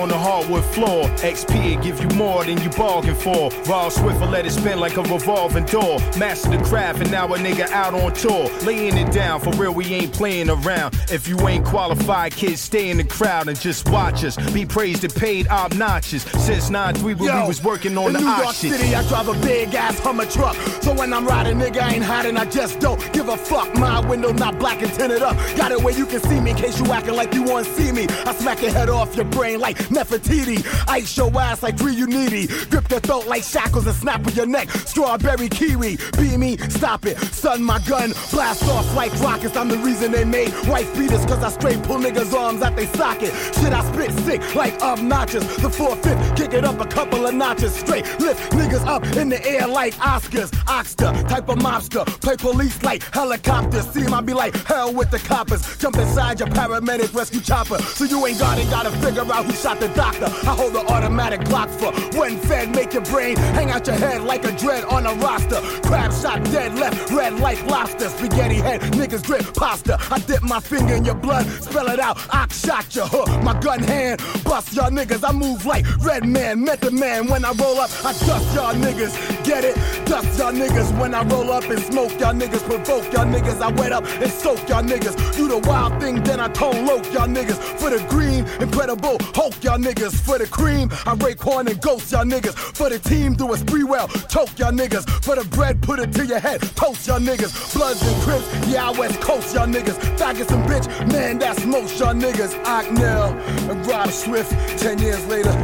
[0.00, 1.04] on the hardwood floor.
[1.18, 3.50] XP give you more than you bargained for.
[3.68, 5.98] Rob Swift let it spin like a revolving door.
[6.18, 8.48] Master the craft and now a nigga out on tour.
[8.64, 10.94] Laying it down, for real, we ain't playing around.
[11.10, 14.36] If you ain't qualified, kids, stay in the crowd and just watch us.
[14.52, 16.22] Be praised and paid obnoxious.
[16.22, 18.54] Since 9-3 when we was working on in the New York.
[18.54, 20.54] City, I drive a big ass Hummer truck.
[20.82, 22.36] So when I'm riding, nigga, I ain't hiding.
[22.36, 23.74] I just don't give a fuck.
[23.74, 25.36] My window not black and tinted up.
[25.56, 27.72] Got it where you can see me in case you acting like you want to
[27.72, 28.06] see me.
[28.26, 29.90] I smack your head off your brain like
[30.20, 30.88] Nefertiti.
[30.88, 32.46] Ice your ass like free unity.
[32.66, 34.70] Grip your throat like shackles and snap with your neck.
[34.70, 35.98] Strawberry kiwi.
[36.16, 37.18] Be me, stop it.
[37.18, 38.12] Son, my gun.
[38.30, 39.56] Blast off like rockets.
[39.56, 41.24] I'm the reason they made wife beaters.
[41.26, 43.32] Cause I straight pull niggas' arms out they socket.
[43.54, 45.44] Shit, I spit sick like obnoxious.
[45.56, 47.74] The 4-5, kick it up a couple of notches.
[47.74, 50.54] Straight lift niggas up in the air like Oscars.
[50.68, 52.04] Oxter, type of mobster.
[52.20, 53.88] Play police like helicopters.
[53.90, 55.76] See him, I be like hell with the coppers.
[55.78, 57.78] Jump inside your paramedic rescue chopper.
[57.78, 60.09] So you ain't got it, gotta figure out who shot the doctor.
[60.16, 64.22] I hold the automatic Glock for when fed, make your brain hang out your head
[64.22, 65.60] like a dread on a roster.
[65.86, 68.08] Crab shot dead left, red like lobster.
[68.08, 69.98] Spaghetti head, niggas drip pasta.
[70.10, 72.18] I dip my finger in your blood, spell it out.
[72.30, 75.28] I shot your hook, my gun hand, bust y'all niggas.
[75.28, 77.28] I move like red man, Method Man.
[77.28, 79.44] When I roll up, I dust y'all niggas.
[79.44, 79.76] Get it?
[80.06, 80.98] Dust y'all niggas.
[81.00, 83.60] When I roll up and smoke y'all niggas, provoke y'all niggas.
[83.60, 85.36] I wet up and soak y'all niggas.
[85.36, 87.58] Do the wild thing, then I Tone Loc y'all niggas.
[87.78, 89.99] For the green, incredible Hulk y'all niggas.
[90.00, 92.54] For the cream, I Raekwon and ghost y'all niggas.
[92.74, 95.04] For the team, do a spree well, choke y'all niggas.
[95.22, 97.74] For the bread, put it to your head, toast y'all niggas.
[97.74, 99.98] Bloods and crips, yeah, I West Coast y'all niggas.
[100.16, 102.54] Faggots and bitch, man, that's most y'all niggas.
[102.64, 105.52] Akinyele and Rob Swift, 10 years later,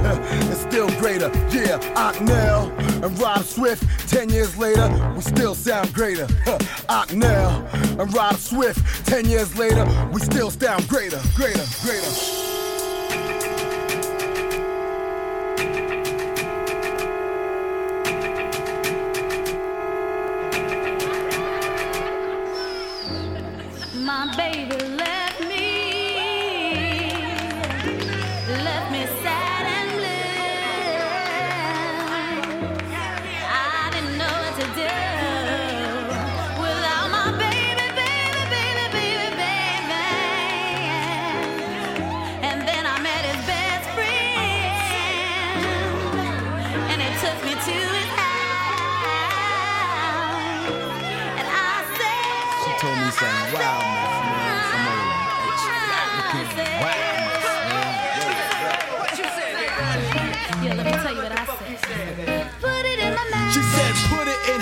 [0.51, 1.31] it's still greater.
[1.49, 6.27] Yeah, Akinyele and Rob Swift, 10 years later, we still sound greater.
[6.91, 12.46] Akinyele and Rob Swift, 10 years later, we still sound greater, greater, greater.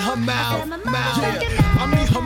[0.05, 0.67] Her mouth.
[0.85, 1.17] Mouth.
[1.17, 1.81] Yeah.
[1.81, 2.21] I mean her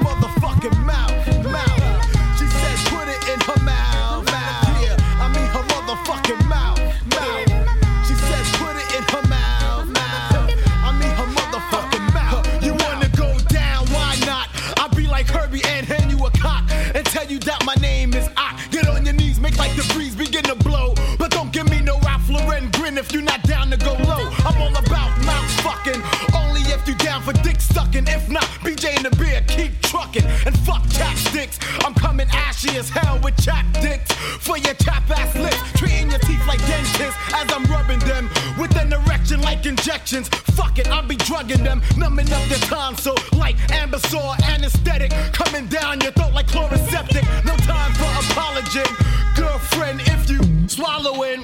[27.69, 28.07] dick sucking.
[28.07, 30.25] If not, BJ and the beer keep trucking.
[30.45, 31.57] And fuck chapsticks.
[31.85, 34.11] I'm coming ashy as hell with chap dicks.
[34.13, 35.57] For your chap ass lips.
[35.73, 38.29] Treating your teeth like dentists as I'm rubbing them.
[38.59, 40.29] With an erection like injections.
[40.29, 41.81] Fuck it, I'll be drugging them.
[41.97, 45.11] Numbing up their tonsil like Anbesol anesthetic.
[45.33, 47.25] Coming down your throat like Chloraseptic.
[47.45, 48.87] No time for apology.
[49.35, 51.43] Girlfriend, if you swallowing,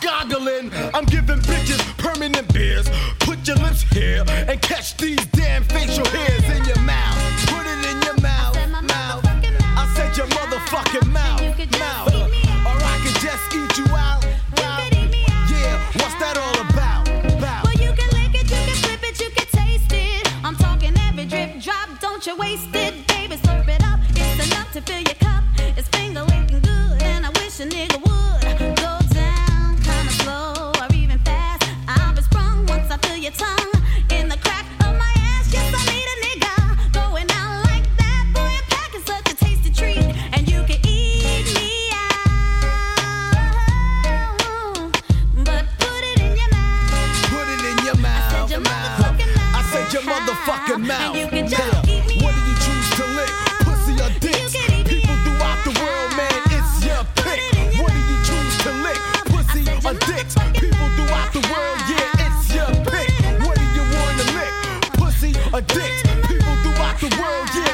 [0.00, 2.88] goggling, I'm giving bitches permanent beers.
[3.50, 6.39] Here and catch these damn facial hairs
[65.58, 66.02] Dicks?
[66.28, 67.69] People throughout the world, yeah,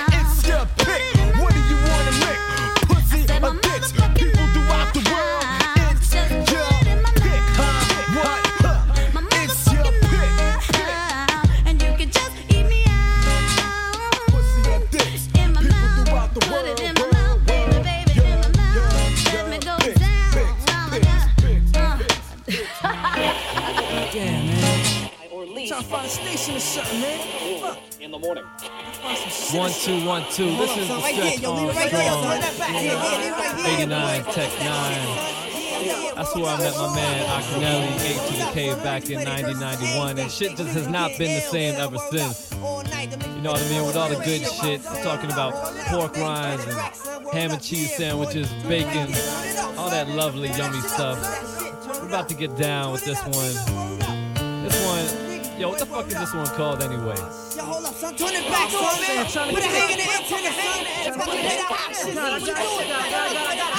[28.27, 28.45] morning.
[29.53, 30.57] One two one two.
[30.57, 32.43] This is the Stretch Armstrong.
[33.79, 35.45] 89 Tech 9.
[36.17, 40.31] That's where I met my man Akinyele, 8 to the K back in 1991, and
[40.31, 42.51] shit just has not been the same ever since.
[42.53, 43.87] You know what I mean?
[43.87, 45.55] With all the good shit, talking about
[45.87, 46.75] pork rinds and
[47.33, 49.15] ham and cheese sandwiches, bacon,
[49.79, 51.21] all that lovely, yummy stuff.
[52.01, 53.86] We're about to get down with this one.
[55.59, 57.17] Yo, what the fuck is this one called anyway?
[57.57, 58.15] Yo, hold up, son.
[58.15, 59.49] Turn it back, son.
[59.49, 60.85] Put a hang in the internet, son.
[61.09, 62.15] The options.
[62.15, 62.89] What you doing?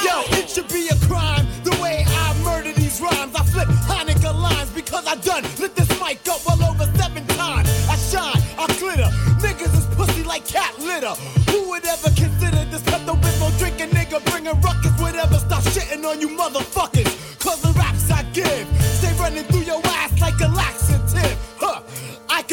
[0.02, 3.36] Yo, it should be a crime the way I murder these rhymes.
[3.36, 7.70] I flip Hanukkah lines because I done lit this mic up well over seven times.
[7.86, 9.14] I shine, I glitter.
[9.38, 11.14] Niggas is pussy like cat litter.
[11.54, 15.00] Who would ever consider this Pepto Bismol drinking nigga bringing ruckus?
[15.00, 17.38] Whatever, stop shitting on you motherfuckers.
[17.38, 18.66] Cause the raps I give
[18.98, 19.67] stay running through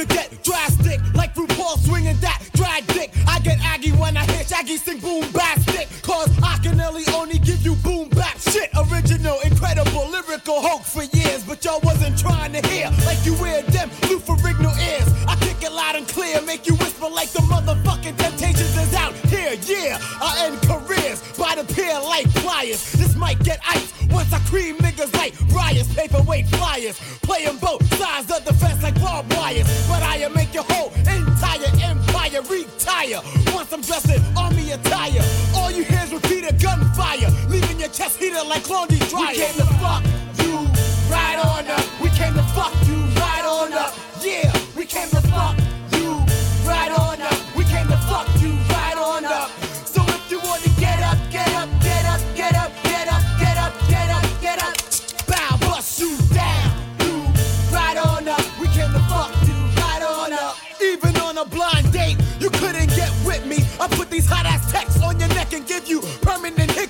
[0.04, 3.10] could get drastic like RuPaul swinging that drag dick.
[3.26, 5.88] I get aggy when I hear Shaggy sing Boombastic.
[6.02, 8.70] Cause I can only only give you boom bap shit.
[8.90, 11.42] Original, incredible, lyrical hoax for years.
[11.44, 15.08] But y'all wasn't trying to hear like you wear them Lou Ferrigno ears.
[15.26, 19.14] I kick it loud and clear, make you whisper like the motherfucking temptations is out
[19.32, 19.54] here.
[19.66, 20.83] Yeah, I end pair
[22.14, 22.92] like pliers.
[22.92, 26.96] This might get ice once I cream niggas like Breyers, paperweight flyers.
[27.22, 29.66] Playing both sides of the fence like barbed wires.
[29.88, 33.20] But I make your whole entire empire retire.
[33.52, 35.24] Once I'm dressed in army attire,
[35.56, 39.32] all you hear is repeated gunfire, leaving your chest heated like laundry dryer.
[39.32, 40.04] We came to fuck
[40.42, 40.54] you
[41.10, 41.84] right on up.
[42.00, 43.92] We came to fuck you right on up.
[44.22, 45.63] Yeah, we came to fuck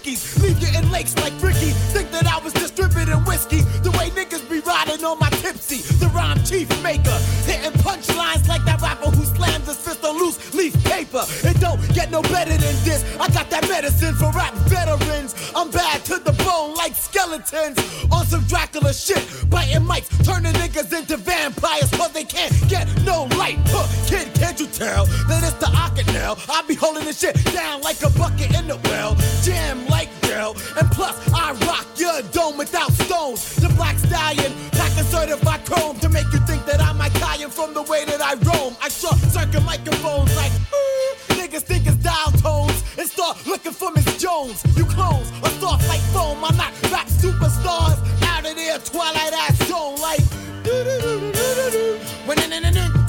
[0.04, 1.72] Leave you in lakes like Ricky.
[1.96, 3.62] Think that I was distributing whiskey.
[3.80, 5.80] The way niggas be riding on my tipsy.
[5.96, 7.16] The rhyme chief maker.
[7.48, 11.24] Hitting punchlines like that rapper who slams his fist on loose leaf paper.
[11.42, 13.02] It don't get no better than this.
[13.18, 15.34] I got that medicine for rap veterans.
[15.56, 17.78] I'm bad to the bone like skeletons.
[18.12, 19.24] On some Dracula shit.
[19.48, 23.56] Biting mics, turning niggas into vampires cause they can't get no light.
[23.68, 26.36] Huh, kid, can't you tell that it's the Ocket now?
[26.50, 29.16] I be holding this shit down like a bucket in the well.
[29.42, 29.86] Jam
[30.34, 30.56] gel.
[30.78, 33.56] And plus, I rock your dome without stones.
[33.56, 37.82] The black stallion, packing certified chrome to make you think that I'm Italian from the
[37.82, 38.76] way that I roam.
[38.82, 43.90] I short circuit microphones like, ooh, niggas think it's dial tones and start looking for
[43.92, 44.58] Miss Jones.
[44.76, 46.44] You clones are soft like foam.
[46.44, 47.98] I'm not rap superstars
[48.30, 50.24] out of there, twilight ass zone like.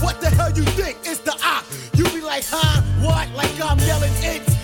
[0.06, 0.98] What the hell you think?
[1.04, 1.64] It's the op.
[1.96, 2.82] You be like, huh?
[3.02, 3.28] What?
[3.36, 4.55] Like I'm yelling, it's?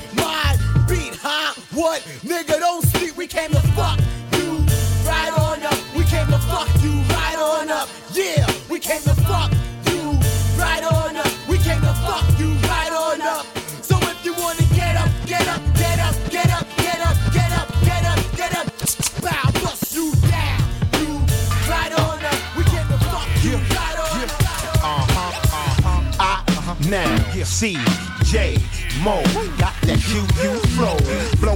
[1.92, 2.04] What?
[2.24, 3.18] Nigga, don't sleep.
[3.18, 4.00] We came to fuck
[4.38, 4.64] you
[5.04, 5.78] right on up.
[5.94, 7.90] We came to fuck you right on up.
[8.14, 9.52] Yeah, we came to fuck
[9.92, 10.18] you
[10.58, 11.28] right on up.
[11.50, 13.46] We came to fuck you right on up.
[13.84, 17.52] So if you wanna get up, get up, get up, get up, get up, get
[17.60, 18.68] up, get up, get up,
[19.20, 20.62] bow, bust you down.
[20.96, 21.20] You
[21.68, 22.40] right on up.
[22.56, 24.44] We came to fuck you right on up.
[24.80, 25.28] Uh-huh,
[25.60, 26.16] uh-huh.
[26.22, 27.76] I now see
[28.24, 28.56] J
[29.04, 29.22] Mo
[29.58, 30.98] got that QU flow.
[31.40, 31.56] Blow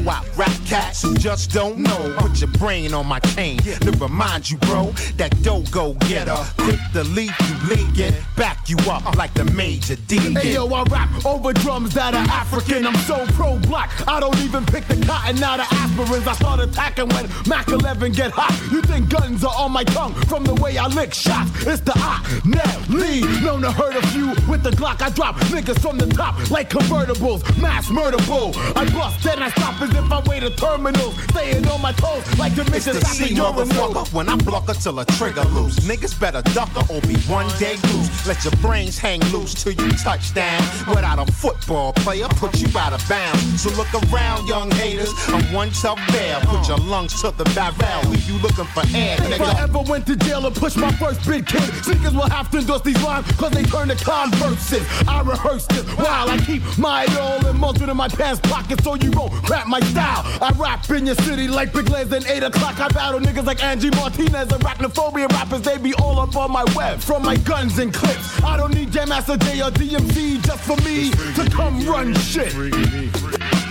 [0.96, 2.16] cats who just don't know.
[2.18, 6.38] Put your brain on my chain to remind you, bro, that don't go get getter.
[6.58, 10.18] Quick the leave you leak it, back you up like the major D.
[10.18, 12.86] Hey yo, I rap over drums that are African.
[12.86, 13.92] I'm so pro black.
[14.08, 16.28] I don't even pick the cotton out of aspirins.
[16.28, 18.54] I start attacking when Mac 11 get hot.
[18.72, 21.52] You think guns are on my tongue from the way I lick shots?
[21.66, 23.22] It's the I Nelly.
[23.44, 25.02] Known to hurt a few with the Glock.
[25.02, 27.42] I drop niggas from the top like convertibles.
[27.62, 28.56] Mass murderable.
[28.76, 30.52] I bust then I stop as if I wait a
[30.86, 31.12] terminal.
[31.30, 34.74] Staying on my toes like the It's mission the C motherfucker when I block her
[34.74, 35.80] till a trigger loose.
[35.80, 38.28] Niggas better duck her or be one day loose.
[38.28, 40.62] Let your brains hang loose till you touchdown.
[40.88, 43.62] Without a football player, put you out of bounds.
[43.62, 45.14] So look around, young haters.
[45.28, 46.40] I'm one tough bear.
[46.42, 48.10] Put your lungs to the barrel.
[48.10, 51.28] Leave you looking for air, If I ever went to jail and pushed my first
[51.28, 54.86] big kid, sneakers will have to endorse these rhymes cause they turn to converses.
[55.08, 58.96] I rehearse this while I keep my all in multi in my pants pocket so
[58.96, 60.24] you won't crap my style.
[60.42, 60.52] I
[60.96, 62.80] in your city like Big Lens and 8 o'clock.
[62.80, 64.52] I battle niggas like Angie Martinez.
[64.52, 67.00] And arachnophobia rappers, they be all up on my web.
[67.00, 68.44] From my guns and clips.
[68.44, 72.54] I don't need Jam Master Jay or DMC just for me to come run shit.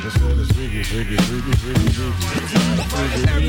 [0.05, 0.13] Every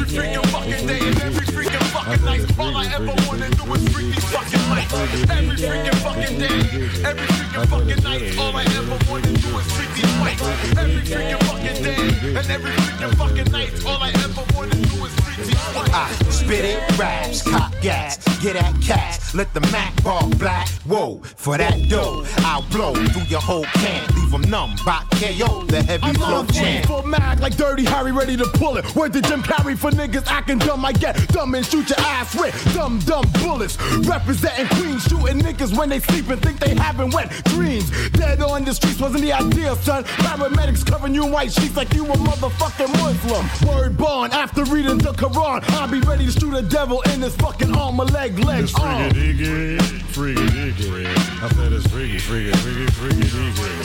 [0.07, 4.21] freaking fucking day and every freaking fucking night, all I ever wanna do is freaky
[4.21, 4.93] fucking life.
[5.31, 6.63] Every freaking fucking day,
[7.03, 10.39] every freaking fucking night, all I ever wanna do is freaky fight.
[10.77, 12.07] Every freaking fucking day
[12.39, 15.34] and every freaking fucking night, all I ever wanna do is freaky.
[15.37, 20.69] I spit it, raps, cop gas, get at cats, let the Mac ball black.
[20.85, 25.63] Whoa, for that dough, I'll blow through your whole can, leave them numb, rock KO,
[25.65, 26.83] the heavy I'm flow jam.
[26.83, 28.85] full mag like Dirty Harry, ready to pull it.
[28.95, 30.85] Where to Jim Carrey for niggas acting dumb.
[30.85, 33.77] I get dumb and shoot your ass with dumb, dumb bullets.
[34.07, 37.89] Representing Queens, shooting niggas when they sleep and think they having wet dreams.
[38.11, 40.05] Dead on the streets wasn't the idea, son.
[40.05, 43.67] Paramedics covering you in white sheets like you a motherfucking Muslim.
[43.67, 45.63] Word born after reading the Quran.
[45.71, 49.09] I'll be ready to shoot a devil in his fucking arm, a leg, leg, arm.
[49.11, 49.81] freaky diggy,
[50.13, 51.05] freaky diggy.
[51.41, 53.75] I said it's freaky, freaky, freaky, freaky diggy.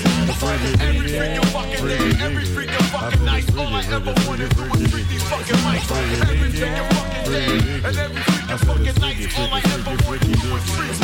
[0.41, 4.63] Freaky diggy, Every freaking fucking day, every freaking fucking night, all I ever wanna do
[4.75, 5.91] is freaky fucking life.
[5.91, 10.65] Every freaking fucking day and every freaking fucking night, all I ever wanna do is
[10.75, 11.01] freaky.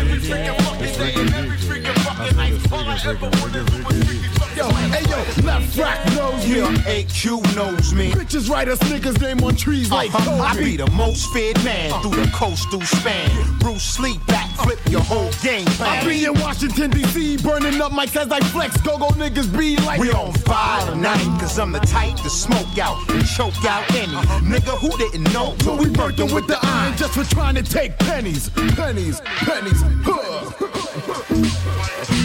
[0.00, 4.04] Every freaking fucking day and every freaking fucking night, all I ever wanna do is
[4.04, 6.60] freaky fucking Yo, hey yo, left rack knows me.
[6.90, 8.10] AQ knows me.
[8.10, 10.42] Bitches write us niggas name on trees like Uh-huh.
[10.42, 13.30] I be the most feared man through the coastal span.
[13.58, 16.02] Bruce Lee backflip your whole game plan.
[16.02, 18.80] I be in Washington, D.C., burning up mics as I flex.
[18.80, 20.00] Go go niggas be like.
[20.00, 24.12] We on fire tonight, cause I'm the type to smoke out and choke out any
[24.46, 25.54] nigga who didn't know.
[25.62, 29.82] So we burnt them with the iron just for trying to take pennies, pennies, pennies.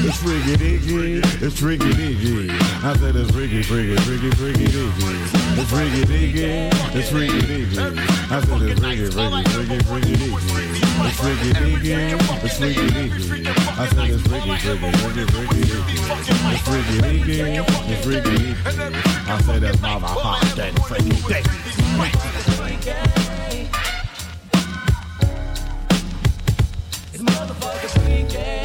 [0.08, 2.50] It's freaky diggy, it's freaky diggy.
[2.84, 5.45] I said it's freaky, freaky, freaky, freaky diggy.
[5.58, 7.80] It's freaky diggy, it's freaky diggy.
[8.30, 10.36] I said it's freaky, freaky, freaky, freaky diggy.
[11.06, 11.96] It's freaky diggy,
[12.44, 13.48] it's freaky diggy.
[13.78, 15.96] I said it's freaky, freaky, freaky, freaky diggy.
[16.52, 18.52] It's freaky diggy, it's freaky diggy.
[19.28, 21.54] I said it's motherfucking freaky diggy.
[27.14, 28.65] It's motherfucking freaky.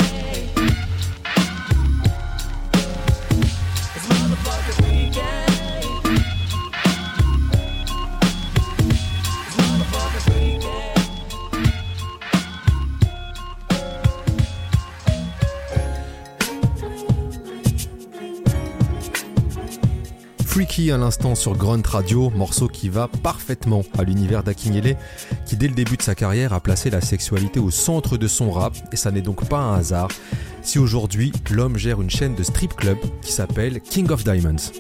[20.61, 24.99] Freaky à l'instant sur Grunt Radio, morceau qui va parfaitement à l'univers d'Akinyele,
[25.47, 28.51] qui dès le début de sa carrière a placé la sexualité au centre de son
[28.51, 30.09] rap, et ça n'est donc pas un hasard
[30.61, 34.71] si aujourd'hui l'homme gère une chaîne de strip club qui s'appelle King of Diamonds.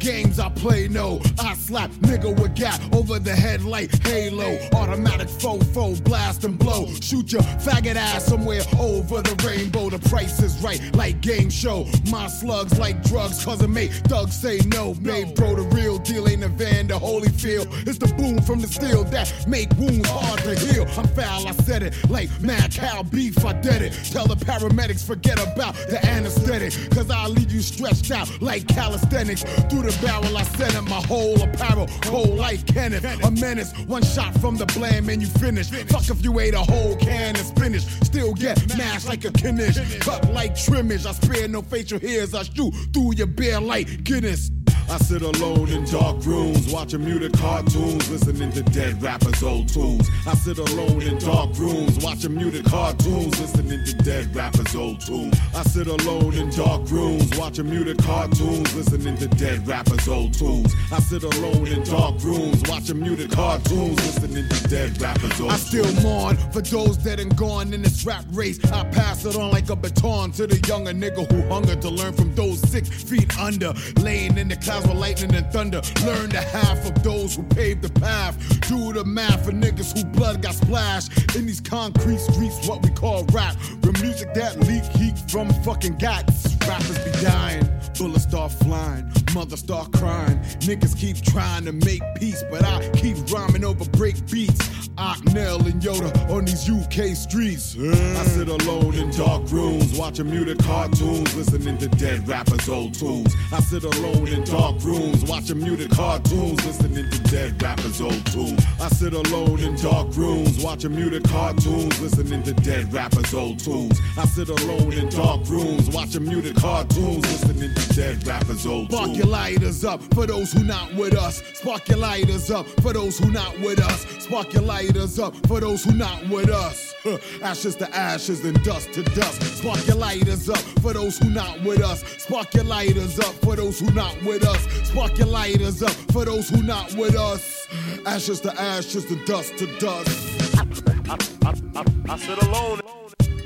[0.00, 1.20] Games I play, no.
[1.38, 4.58] I slap nigga with gap over the head like Halo.
[4.72, 6.86] Automatic fofo, blast and blow.
[7.02, 9.90] Shoot your faggot ass somewhere over the rainbow.
[9.90, 11.86] The price is right, like game show.
[12.10, 14.94] My slugs like drugs, cause it make thugs say no.
[15.02, 17.66] Made bro, the real deal ain't a van, the holy feel.
[17.86, 20.86] It's the boom from the steel that make wounds hard to heal.
[20.96, 21.94] I'm foul, I said it.
[22.08, 23.92] Like mad cow beef, I did it.
[24.10, 26.72] Tell the paramedics, forget about the anesthetic.
[26.90, 29.42] Cause I'll leave you stretched out like calisthenics.
[29.68, 31.86] Through the barrel, I sent it my whole apparel.
[32.02, 33.04] Cold like Kenneth.
[33.24, 35.68] A menace, one shot from the blame and you finish.
[35.68, 37.82] Fuck if you ate a whole can of spinach.
[38.04, 39.78] Still get mashed like a knish.
[40.00, 41.06] Cut like trimmage.
[41.06, 42.34] I spare no facial hairs.
[42.34, 44.50] I shoot through your beer like Guinness.
[44.90, 50.10] I sit alone in dark rooms, watching muted cartoons, listening to dead rappers' old tunes.
[50.26, 55.38] I sit alone in dark rooms, watching muted cartoons, listening to dead rappers' old tunes.
[55.54, 60.74] I sit alone in dark rooms, watching muted cartoons, listening to dead rappers' old tunes.
[60.90, 65.52] I sit alone in dark rooms, watching muted cartoons, listening to dead rappers' old tunes.
[65.52, 68.58] I still mourn for those that and gone in this rap race.
[68.72, 72.12] I pass it on like a baton to the younger nigga who hunger to learn
[72.12, 73.72] from those six feet under.
[74.00, 75.80] Laying in the clouds with lightning and thunder.
[76.04, 78.36] Learn the half of those who paved the path.
[78.68, 82.90] Do the math for niggas who blood got splashed in these concrete streets, what we
[82.90, 83.56] call rap.
[83.80, 86.56] The music that leak heat from fucking gats.
[86.66, 87.68] Rappers be dying,
[88.00, 90.38] bullets start flying, mothers start crying.
[90.60, 94.70] Niggas keep trying to make peace, but I keep rhyming over break beats.
[94.96, 97.76] Ocknell and Yoda on these UK streets.
[97.78, 103.34] I sit alone in dark rooms, watching muted cartoons, listening to dead rappers' old tunes.
[103.52, 108.62] I sit alone in dark rooms, watching muted cartoons, listening to dead rappers' old tunes.
[108.80, 113.98] I sit alone in dark rooms, watching muted cartoons, listening to dead rappers' old tunes.
[114.18, 119.16] I sit alone in dark rooms, watching muted cartoons, listening to dead rappers' old Spark
[119.16, 121.42] your lighters up for those who not with us.
[121.54, 124.06] Spark your lighters up for those who not with us.
[124.24, 126.94] Spark your lighters up for those who not with us.
[127.42, 129.42] ashes to ashes and dust to dust.
[129.58, 132.02] Spark your lighters up for those who not with us.
[132.22, 134.88] Spark your lighters up for those who not with us.
[134.88, 137.66] Spark your lighters up for those who not with us.
[138.06, 140.58] Ashes to ashes to dust to dust.
[140.58, 142.80] I, I, I, I sit alone.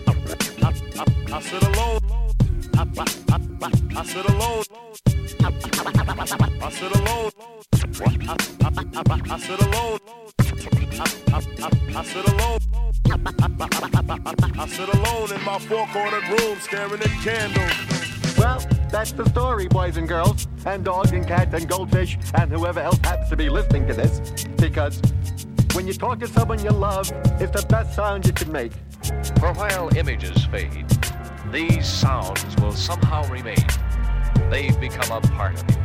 [0.06, 0.12] I,
[0.62, 2.23] I, I sit alone.
[2.76, 2.84] I,
[4.04, 4.64] sit alone.
[5.44, 7.30] I, sit alone.
[8.90, 9.98] I sit alone.
[14.56, 18.36] I sit alone in my four-cornered room staring at candles.
[18.36, 18.58] Well,
[18.90, 22.98] that's the story, boys and girls, and dogs and cats and goldfish, and whoever else
[22.98, 24.44] happens to be listening to this.
[24.56, 25.00] Because
[25.74, 27.10] when you talk to someone you love,
[27.40, 28.72] it's the best sound you can make.
[29.38, 30.86] For while images fade,
[31.54, 33.64] these sounds will somehow remain.
[34.50, 35.82] They've become a part of you.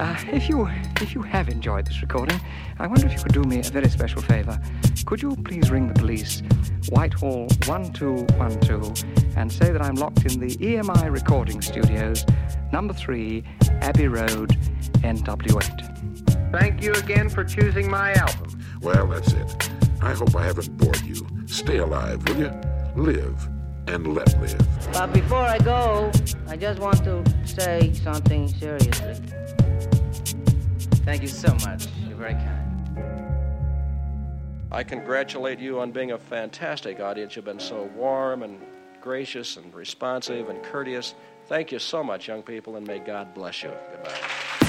[0.00, 0.68] Uh, if you
[1.00, 2.40] if you have enjoyed this recording,
[2.80, 4.60] I wonder if you could do me a very special favor.
[5.06, 6.42] Could you please ring the police,
[6.88, 9.04] Whitehall 1212,
[9.36, 12.26] and say that I'm locked in the EMI recording studios,
[12.72, 13.44] number 3,
[13.82, 14.50] Abbey Road,
[15.04, 16.50] NW8.
[16.50, 18.60] Thank you again for choosing my album.
[18.80, 19.70] Well, that's it.
[20.00, 21.24] I hope I haven't bored you.
[21.46, 22.52] Stay alive, will you?
[22.96, 23.51] Live
[23.86, 24.92] and let live.
[24.92, 26.10] But before I go,
[26.48, 29.14] I just want to say something seriously.
[31.04, 31.86] Thank you so much.
[32.06, 32.58] You're very kind.
[34.70, 37.36] I congratulate you on being a fantastic audience.
[37.36, 38.58] You've been so warm and
[39.02, 41.14] gracious and responsive and courteous.
[41.46, 43.72] Thank you so much, young people, and may God bless you.
[43.90, 44.61] Goodbye.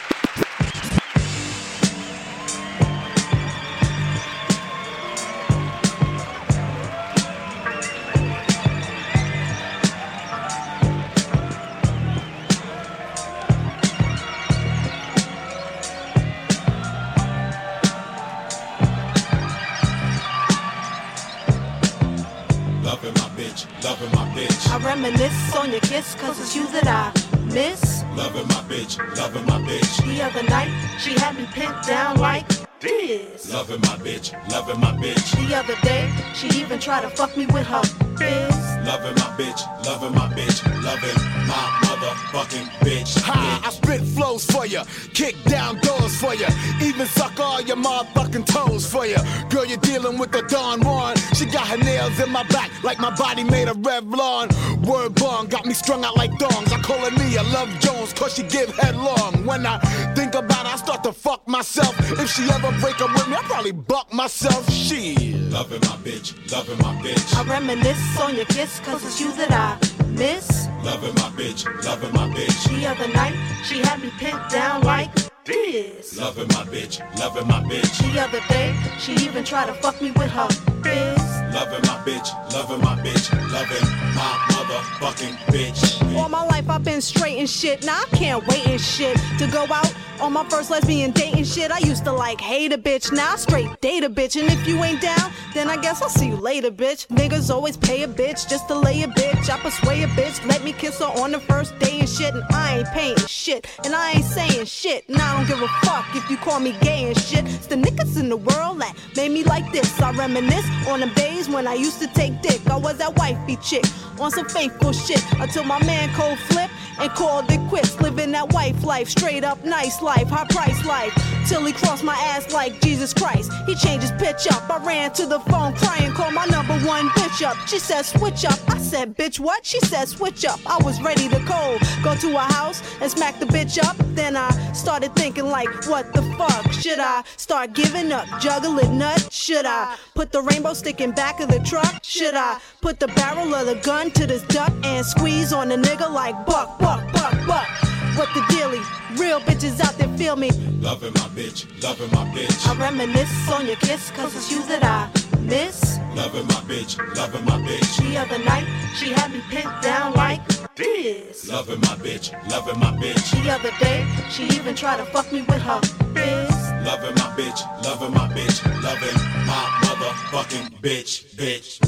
[23.24, 24.70] My bitch, loving my bitch.
[24.70, 27.12] I reminisce on your kiss, cause it's you that I
[27.54, 28.04] miss.
[28.16, 30.04] Loving my bitch, loving my bitch.
[30.06, 32.48] The other night, she had me pinned down like
[32.80, 33.52] this.
[33.52, 35.26] Loving my bitch, loving my bitch.
[35.48, 37.84] The other day, she even tried to fuck me with her
[38.20, 38.56] biz.
[38.86, 41.64] Loving my bitch, loving my bitch, loving my
[42.04, 43.20] motherfucking bitch.
[43.22, 43.62] Ha!
[43.66, 44.82] I spit flows for you,
[45.14, 46.48] kick down doors for you,
[46.82, 49.18] even suck all your motherfucking toes for you.
[49.50, 51.16] Girl, you're dealing with the Don Juan.
[51.34, 54.52] She got her nails in my back like my body made of Revlon.
[54.86, 56.72] Word bong got me strung out like dongs.
[56.74, 59.46] I call her Nia Love Jones, cause she give headlong.
[59.46, 59.80] When I
[60.16, 61.94] think about it, I start to fuck myself.
[62.20, 64.70] If she ever break up with me, I probably buck myself.
[64.70, 65.34] She.
[65.50, 67.36] Loving my bitch, loving my bitch.
[67.36, 70.68] I reminisce on your kiss, cause it's you that I miss.
[70.84, 72.70] Loving my bitch, loving my bitch.
[72.70, 75.14] The other night, she had me pinned down like
[75.46, 76.18] this.
[76.18, 78.14] Loving my bitch, loving my bitch.
[78.14, 81.18] The other day, she even tried to fuck me with her biz.
[81.54, 86.18] Loving my bitch, loving my bitch, loving my motherfucking bitch.
[86.18, 87.86] All my life I've been straight and shit.
[87.86, 91.48] Now I can't wait and shit to go out on my first lesbian date and
[91.48, 91.72] shit.
[91.72, 93.12] I used to like hate a bitch.
[93.12, 94.40] Now I straight date a bitch.
[94.40, 97.08] And if you ain't down, then I guess I'll see you later, bitch.
[97.08, 99.50] Niggas always pay a bitch just to lay a bitch.
[99.50, 102.34] I persuade a bitch, let me kiss her on the first day and shit.
[102.34, 103.68] And I ain't paying shit.
[103.84, 105.08] And I ain't saying shit.
[105.10, 107.46] And I don't give a fuck if you call me gay and shit.
[107.46, 110.02] It's the niggas in the world that made me like this.
[110.02, 112.62] I reminisce on the days when I used to take dick.
[112.70, 113.84] I was that wifey chick
[114.20, 116.70] on some faithful shit until my man cold flip
[117.00, 118.00] and called it quits.
[118.00, 121.14] Living that wife life, straight up nice life, high price life.
[121.48, 123.52] Till he crossed my ass like Jesus Christ.
[123.66, 124.70] He changed his pitch up.
[124.70, 127.58] I ran to the phone crying, called my number one bitch up.
[127.68, 128.60] She said switch up.
[128.70, 129.66] I said bitch what?
[129.66, 130.60] She said switch up.
[130.66, 131.82] I was ready to cold.
[132.04, 133.98] Go to her house and smack the bitch up.
[134.16, 136.72] Then I started thinking like, what the fuck?
[136.72, 138.28] Should I start giving up?
[138.40, 139.32] Juggle it nut?
[139.32, 142.00] Should I put the rainbow stick in back of the truck?
[142.04, 145.76] Should I put the barrel of the gun to this duck and squeeze on the
[145.76, 147.68] nigga like buck, buck, buck, buck?
[148.16, 148.84] What the dealie?
[149.20, 150.50] Real bitches out there feel me.
[150.80, 152.68] Loving my bitch, loving my bitch.
[152.68, 155.10] I reminisce on your kiss, cause it's you that I
[155.42, 156.00] miss.
[156.16, 157.98] Loving my bitch, loving my bitch.
[157.98, 160.42] The other night, she had me pinned down like
[160.76, 161.48] this.
[161.50, 163.44] Loving my bitch, loving my bitch.
[163.44, 165.82] The other day, she even tried to fuck me with her
[166.14, 166.63] biz.
[166.84, 169.18] Loving my bitch, loving my bitch, loving
[169.48, 171.80] my motherfucking bitch, bitch.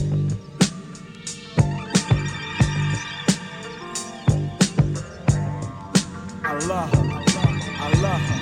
[6.44, 7.02] I love her.
[7.80, 8.40] I love her.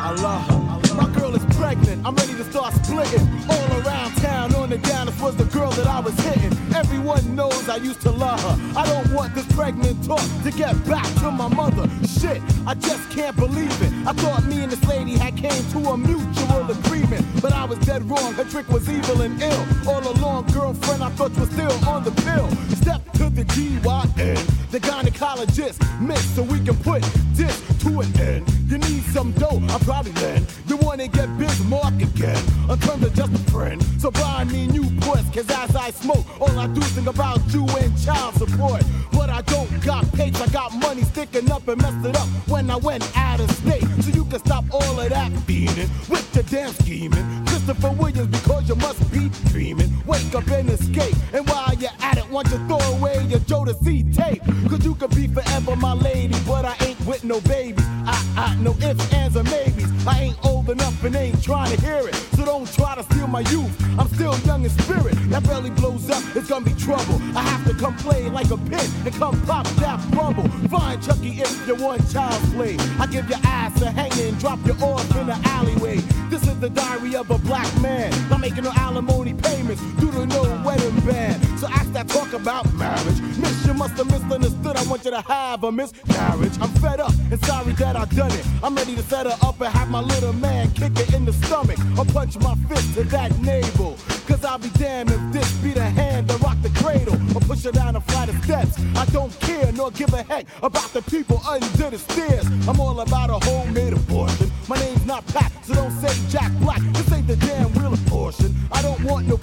[0.00, 0.94] I love her.
[0.94, 2.06] My is pregnant.
[2.06, 3.26] I'm ready to start splitting.
[3.50, 6.52] All around town, on the down, was the girl that I was hitting.
[6.74, 8.78] Everyone knows I used to love her.
[8.78, 11.88] I don't want this pregnant talk to get back to my mother.
[12.06, 13.92] Shit, I just can't believe it.
[14.06, 17.78] I thought me and this lady had came to a mutual agreement, but I was
[17.80, 18.34] dead wrong.
[18.34, 19.64] Her trick was evil and ill.
[19.88, 22.48] All along, girlfriend I thought was still on the pill.
[22.76, 28.44] Step to the GYN, the gynecologist, miss, so we can put this to an end.
[28.68, 30.46] You need some dough, I probably lend.
[30.66, 33.82] You wanna get Bismarck again, in terms of just a friend.
[33.98, 37.66] So buy me new puss, cause as I smoke, all I do think about you
[37.78, 38.82] and child support.
[39.12, 42.70] But I don't got papes, I got money sticking up and messed it up when
[42.70, 43.84] I went out of state.
[44.02, 47.46] So you can stop all of that fiending with your damn scheming.
[47.46, 49.90] Christopher Williams, because you must be dreaming.
[50.06, 54.14] Wake up and escape, and while you're at it, want you throw away your Jodeci
[54.14, 54.42] tape.
[54.68, 57.84] Cause you could be forever my lady, but I ain't with no babies.
[58.06, 60.06] I, I, no ifs, ands, or maybes.
[60.06, 62.14] I ain't old enough and ain't trying to hear it.
[62.36, 63.70] So don't try to steal my youth.
[63.98, 65.14] I'm still young in spirit.
[65.30, 67.20] That belly blows up, it's gonna be trouble.
[67.36, 70.48] I have to come play like a pin and come pop that rumble.
[70.68, 72.76] Find Chucky if you want child play.
[72.98, 75.96] I give your ass a hanging, drop you off in the alleyway.
[76.30, 78.10] This is the diary of a black man.
[78.28, 81.42] Not making no alimony payments due to no wedding band.
[81.58, 83.20] So ask that talk about marriage.
[83.38, 84.76] Miss, you must have misunderstood.
[84.76, 86.52] I want you to have a miscarriage.
[86.60, 88.46] I'm fed up and sorry that I done it.
[88.62, 91.32] I'm ready to set her up and have my little man kick her in the
[91.32, 93.96] stomach or punch my fist to that navel.
[94.26, 97.64] Cause I'll be damned if this be the hand that rock the cradle or push
[97.64, 98.78] her down a flight of steps.
[98.96, 102.46] I don't care nor give a heck about the people under the stairs.
[102.68, 104.50] I'm all about a homemade abortion.
[104.68, 106.80] My name's not Pat, so don't say Jack Black.
[106.92, 107.23] This ain't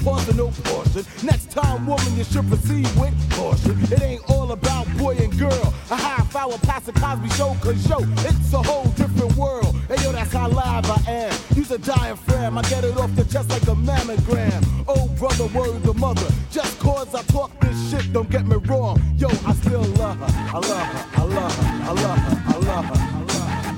[0.04, 1.06] don't no portion.
[1.24, 3.78] Next time, woman, you should proceed with caution.
[3.91, 5.74] It ain't all about boy and girl.
[5.89, 9.76] A half hour past the Cosby show, cause yo, it's a whole different world.
[9.88, 11.34] Hey yo, that's how live I am.
[11.56, 14.86] Use a diaphragm, I get it off the chest like a mammogram.
[14.88, 16.28] Oh brother, word the mother.
[16.52, 19.02] Just cause I talk this shit, don't get me wrong.
[19.18, 20.26] Yo, I still love her.
[20.28, 21.06] I love her.
[21.14, 21.82] I love her.
[21.84, 22.41] I love her.
[22.47, 23.12] I love her.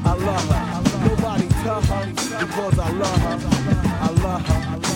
[0.06, 1.08] I love her.
[1.08, 2.06] Nobody tell her
[2.40, 3.40] because I love her.
[4.02, 4.90] I love her.
[4.90, 4.93] I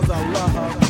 [0.00, 0.87] because I love her.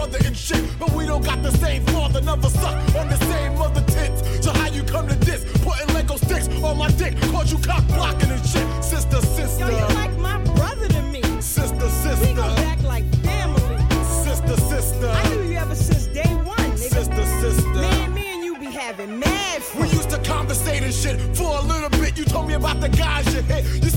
[0.00, 0.62] Brother and shit.
[0.78, 4.20] But we don't got the same father, never suck on the same mother tits.
[4.44, 5.44] So how you come to this?
[5.62, 8.66] Putting Lego sticks on my dick, cause you cock blocking and shit.
[8.82, 9.70] Sister, sister.
[9.70, 11.22] Yo, you like my brother to me.
[11.40, 12.26] Sister, sister.
[12.26, 13.76] We go back like family.
[14.24, 15.08] Sister, sister.
[15.08, 16.94] I knew you ever since day one, nigga.
[16.96, 17.80] Sister, sister.
[17.84, 19.82] Me and me and you be having mad fun.
[19.82, 22.16] We used to conversate and shit for a little bit.
[22.16, 23.64] You told me about the guys you hit.
[23.84, 23.89] You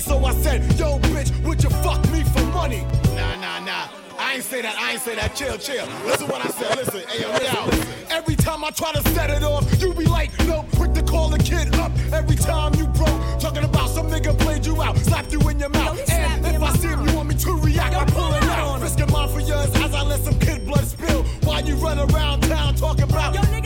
[0.00, 2.82] funny, so I said, Yo, bitch, would you fuck me for money?
[3.14, 3.88] Nah, nah, nah.
[4.18, 5.34] I ain't say that, I ain't say that.
[5.34, 5.86] Chill, chill.
[6.04, 6.76] Listen what I said.
[6.76, 7.70] Listen, hey, yo, yo.
[8.10, 11.28] Every time I try to set it off, you be like, no, quick to call
[11.28, 11.92] the kid up.
[12.12, 15.68] Every time you broke, talking about some nigga played you out, slapped you in your
[15.68, 15.98] mouth.
[16.10, 18.80] and if I see him, you want me to react, I pull it out.
[18.80, 21.22] Risking mine for yours as I let some kid blood spill.
[21.44, 23.57] While you run around town talking about, yo,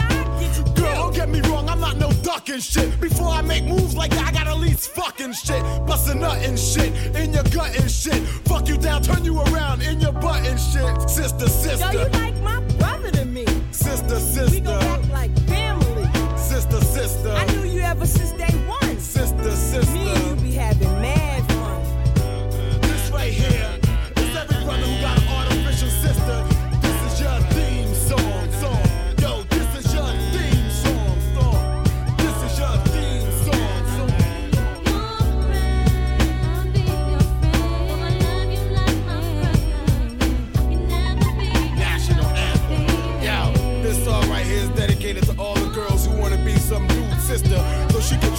[1.22, 3.00] get me wrong, I'm not no ducking shit.
[3.00, 5.62] Before I make moves like that, I got at least fucking shit.
[5.86, 8.22] Bust a nut and shit, in your gut and shit.
[8.48, 11.08] Fuck you down, turn you around, in your butt and shit.
[11.08, 11.92] Sister, sister.
[11.92, 13.46] Yo, you like my brother to me.
[13.70, 14.50] Sister, sister.
[14.50, 16.08] We go back like family.
[16.36, 17.30] Sister, sister.
[17.30, 18.31] I knew you ever since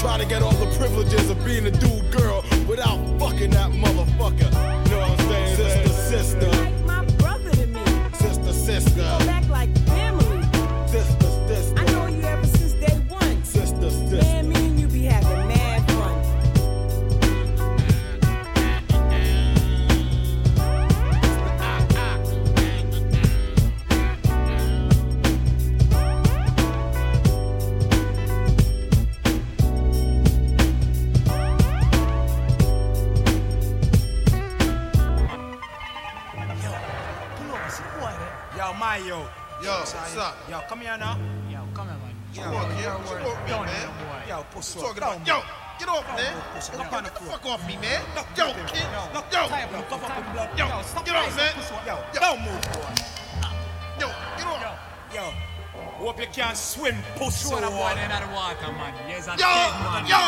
[0.04, 2.44] try to get all the privileges of being a dude girl.
[2.68, 4.52] without fucking that motherfucker.
[4.86, 5.56] You know what I'm saying?
[5.56, 6.50] Sister, sister.
[6.50, 7.84] Like my brother to me.
[8.14, 8.96] Sister, sister.
[9.20, 9.70] Go back like
[38.94, 39.26] Yo,
[39.64, 40.36] Yo, what's up?
[40.50, 41.18] Yo, come here now.
[41.50, 42.14] Yo, come here, man.
[42.34, 43.74] Yo, what you what you want me, Down man?
[43.74, 44.30] here, boy.
[44.30, 45.46] Yo, push Talking down, about, yo, boy.
[45.80, 46.34] get off, Down, man.
[46.34, 47.04] boy, push Get down.
[47.04, 48.02] the Down, fuck off me, man.
[48.14, 48.86] Yo, Yo, yo, kid.
[48.94, 49.02] yo,
[49.34, 50.50] Yo, tie up, cover up the blood.
[50.58, 51.54] yo, Yo, stop get off, rising, man.
[51.58, 51.88] push up.
[51.90, 52.20] Yo, Yo.
[52.22, 52.94] don't move, boy.
[54.00, 54.78] Yo, get off.
[55.14, 55.26] Yo,
[55.98, 57.50] hope you can swim, pussy.
[57.50, 58.94] Show the boy in the water, man.
[59.10, 60.06] Yes, I'm Yo, dead, man.
[60.06, 60.22] yo.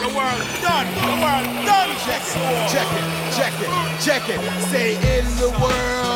[0.00, 0.88] The world done.
[1.04, 1.90] The world done.
[2.04, 2.32] Check it,
[2.72, 3.04] check it,
[3.36, 3.68] check it,
[4.00, 4.40] check it.
[4.72, 6.15] Say in the world, world.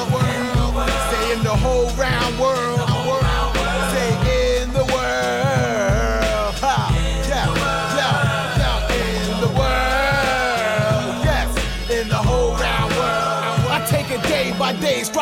[1.42, 2.89] The whole round world,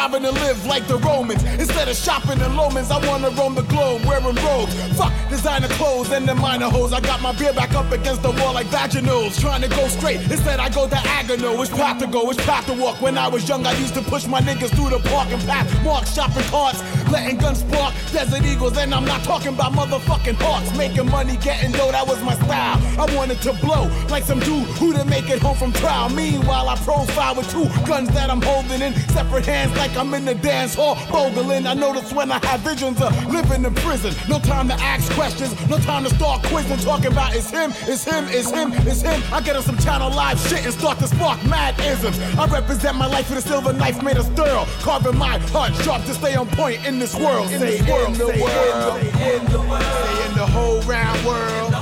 [0.09, 1.43] striving to live like the Romans.
[1.59, 4.75] Instead of shopping in Loehmann's, I wanna roam the globe wearing robes.
[4.97, 6.93] Fuck designer clothes and the minor hoes.
[6.93, 9.39] I got my beer back up against the wall like vaginals.
[9.41, 11.59] Trying to go straight, instead I go diagonal.
[11.59, 13.01] Which path to go, which path to walk.
[13.01, 15.69] When I was young, I used to push my niggas through the parking path.
[15.85, 16.81] Mark shopping carts,
[17.11, 17.95] letting guns spark.
[18.13, 20.77] Desert Eagles, and I'm not talking about motherfucking hawks.
[20.77, 22.79] Making money, getting dough, that was my style.
[22.99, 26.09] I wanted to blow like some dude who didn't make it home from trial.
[26.09, 30.25] Meanwhile, I profile with two guns that I'm holding in separate hands like I'm in
[30.25, 30.95] the dance hall.
[31.11, 34.15] Bogling, I notice when I have visions of living in prison.
[34.29, 36.77] No time to ask questions, no time to start quizzing.
[36.79, 39.21] Talking about it's him, it's him, it's him, it's him.
[39.33, 42.19] I get on some channel live shit and start to spark mad isms.
[42.39, 46.05] I represent my life with a silver knife made of steel, carving my heart sharp
[46.05, 47.51] to stay on point in this world.
[47.51, 51.73] In this world, in the world, in the world, in the whole round world.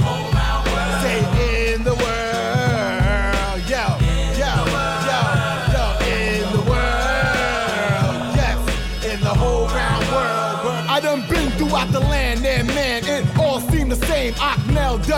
[1.03, 1.36] Say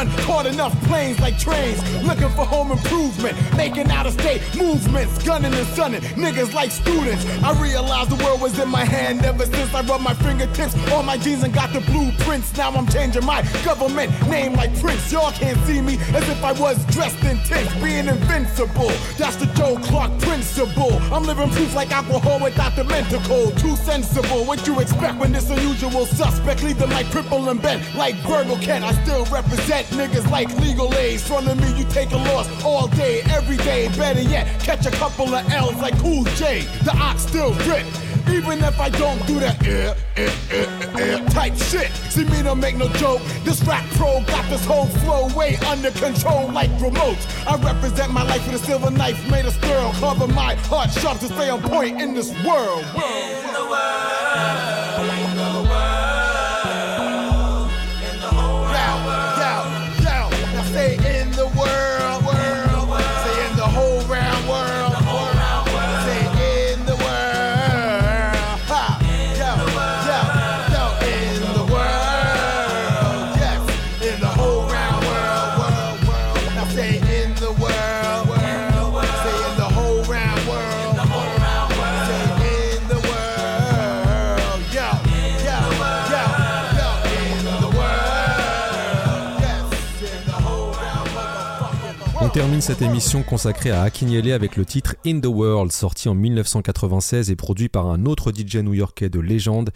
[0.04, 5.20] done caught enough planes like trains, looking for home improvement, making out of state movements,
[5.24, 7.26] gunning and sunning, niggas like students.
[7.42, 11.04] I realized the world was in my hand ever since I rubbed my fingertips on
[11.04, 12.56] my jeans and got the blueprints.
[12.56, 15.10] Now I'm changing my government name like Prince.
[15.10, 18.92] Y'all can't see me as if I was dressed in tints, being invincible.
[19.18, 20.94] That's the Joe Clark principle.
[21.12, 23.18] I'm living proof like alcohol without the mental.
[23.56, 24.44] Too sensible.
[24.44, 28.58] What you expect when this unusual suspect leave them like cripple and bent like Virgil
[28.58, 28.84] Kent?
[28.84, 31.26] I still represent niggas like legal aids.
[31.26, 33.88] Front of me, you take a loss all day, every day.
[33.96, 36.62] Better yet, catch a couple of L's like Cool J.
[36.84, 37.86] The ox still rip.
[38.30, 40.66] Even if I don't do that eh, eh, eh,
[40.98, 41.90] eh, eh, type shit.
[42.10, 43.22] See me don't make no joke.
[43.42, 47.24] This rap pro got this whole flow way under control like remotes.
[47.46, 49.92] I represent my life with a silver knife made of steel.
[49.94, 52.84] Cover my heart sharp to stay on point in this world.
[52.84, 54.07] In the world,
[92.38, 97.32] termine cette émission consacrée à Akinyele avec le titre In the World, sorti en 1996
[97.32, 99.70] et produit par un autre DJ new-yorkais de légende,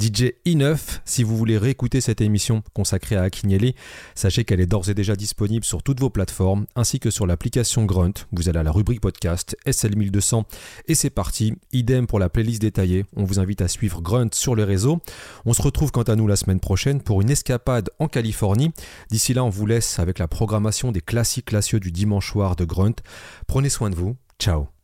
[0.00, 0.78] DJ E9.
[1.04, 3.72] Si vous voulez réécouter cette émission consacrée à Akinyele,
[4.16, 7.84] sachez qu'elle est d'ores et déjà disponible sur toutes vos plateformes, ainsi que sur l'application
[7.84, 8.26] Grunt.
[8.32, 10.42] Vous allez à la rubrique podcast SL1200
[10.88, 11.54] et c'est parti.
[11.72, 13.04] Idem pour la playlist détaillée.
[13.14, 14.98] On vous invite à suivre Grunt sur les réseaux.
[15.46, 18.72] On se retrouve quant à nous la semaine prochaine pour une escapade en Californie.
[19.08, 23.02] D'ici là, on vous laisse avec la programmation des classiques classieux du dimanche de Grunt.
[23.46, 24.16] Prenez soin de vous.
[24.38, 24.77] Ciao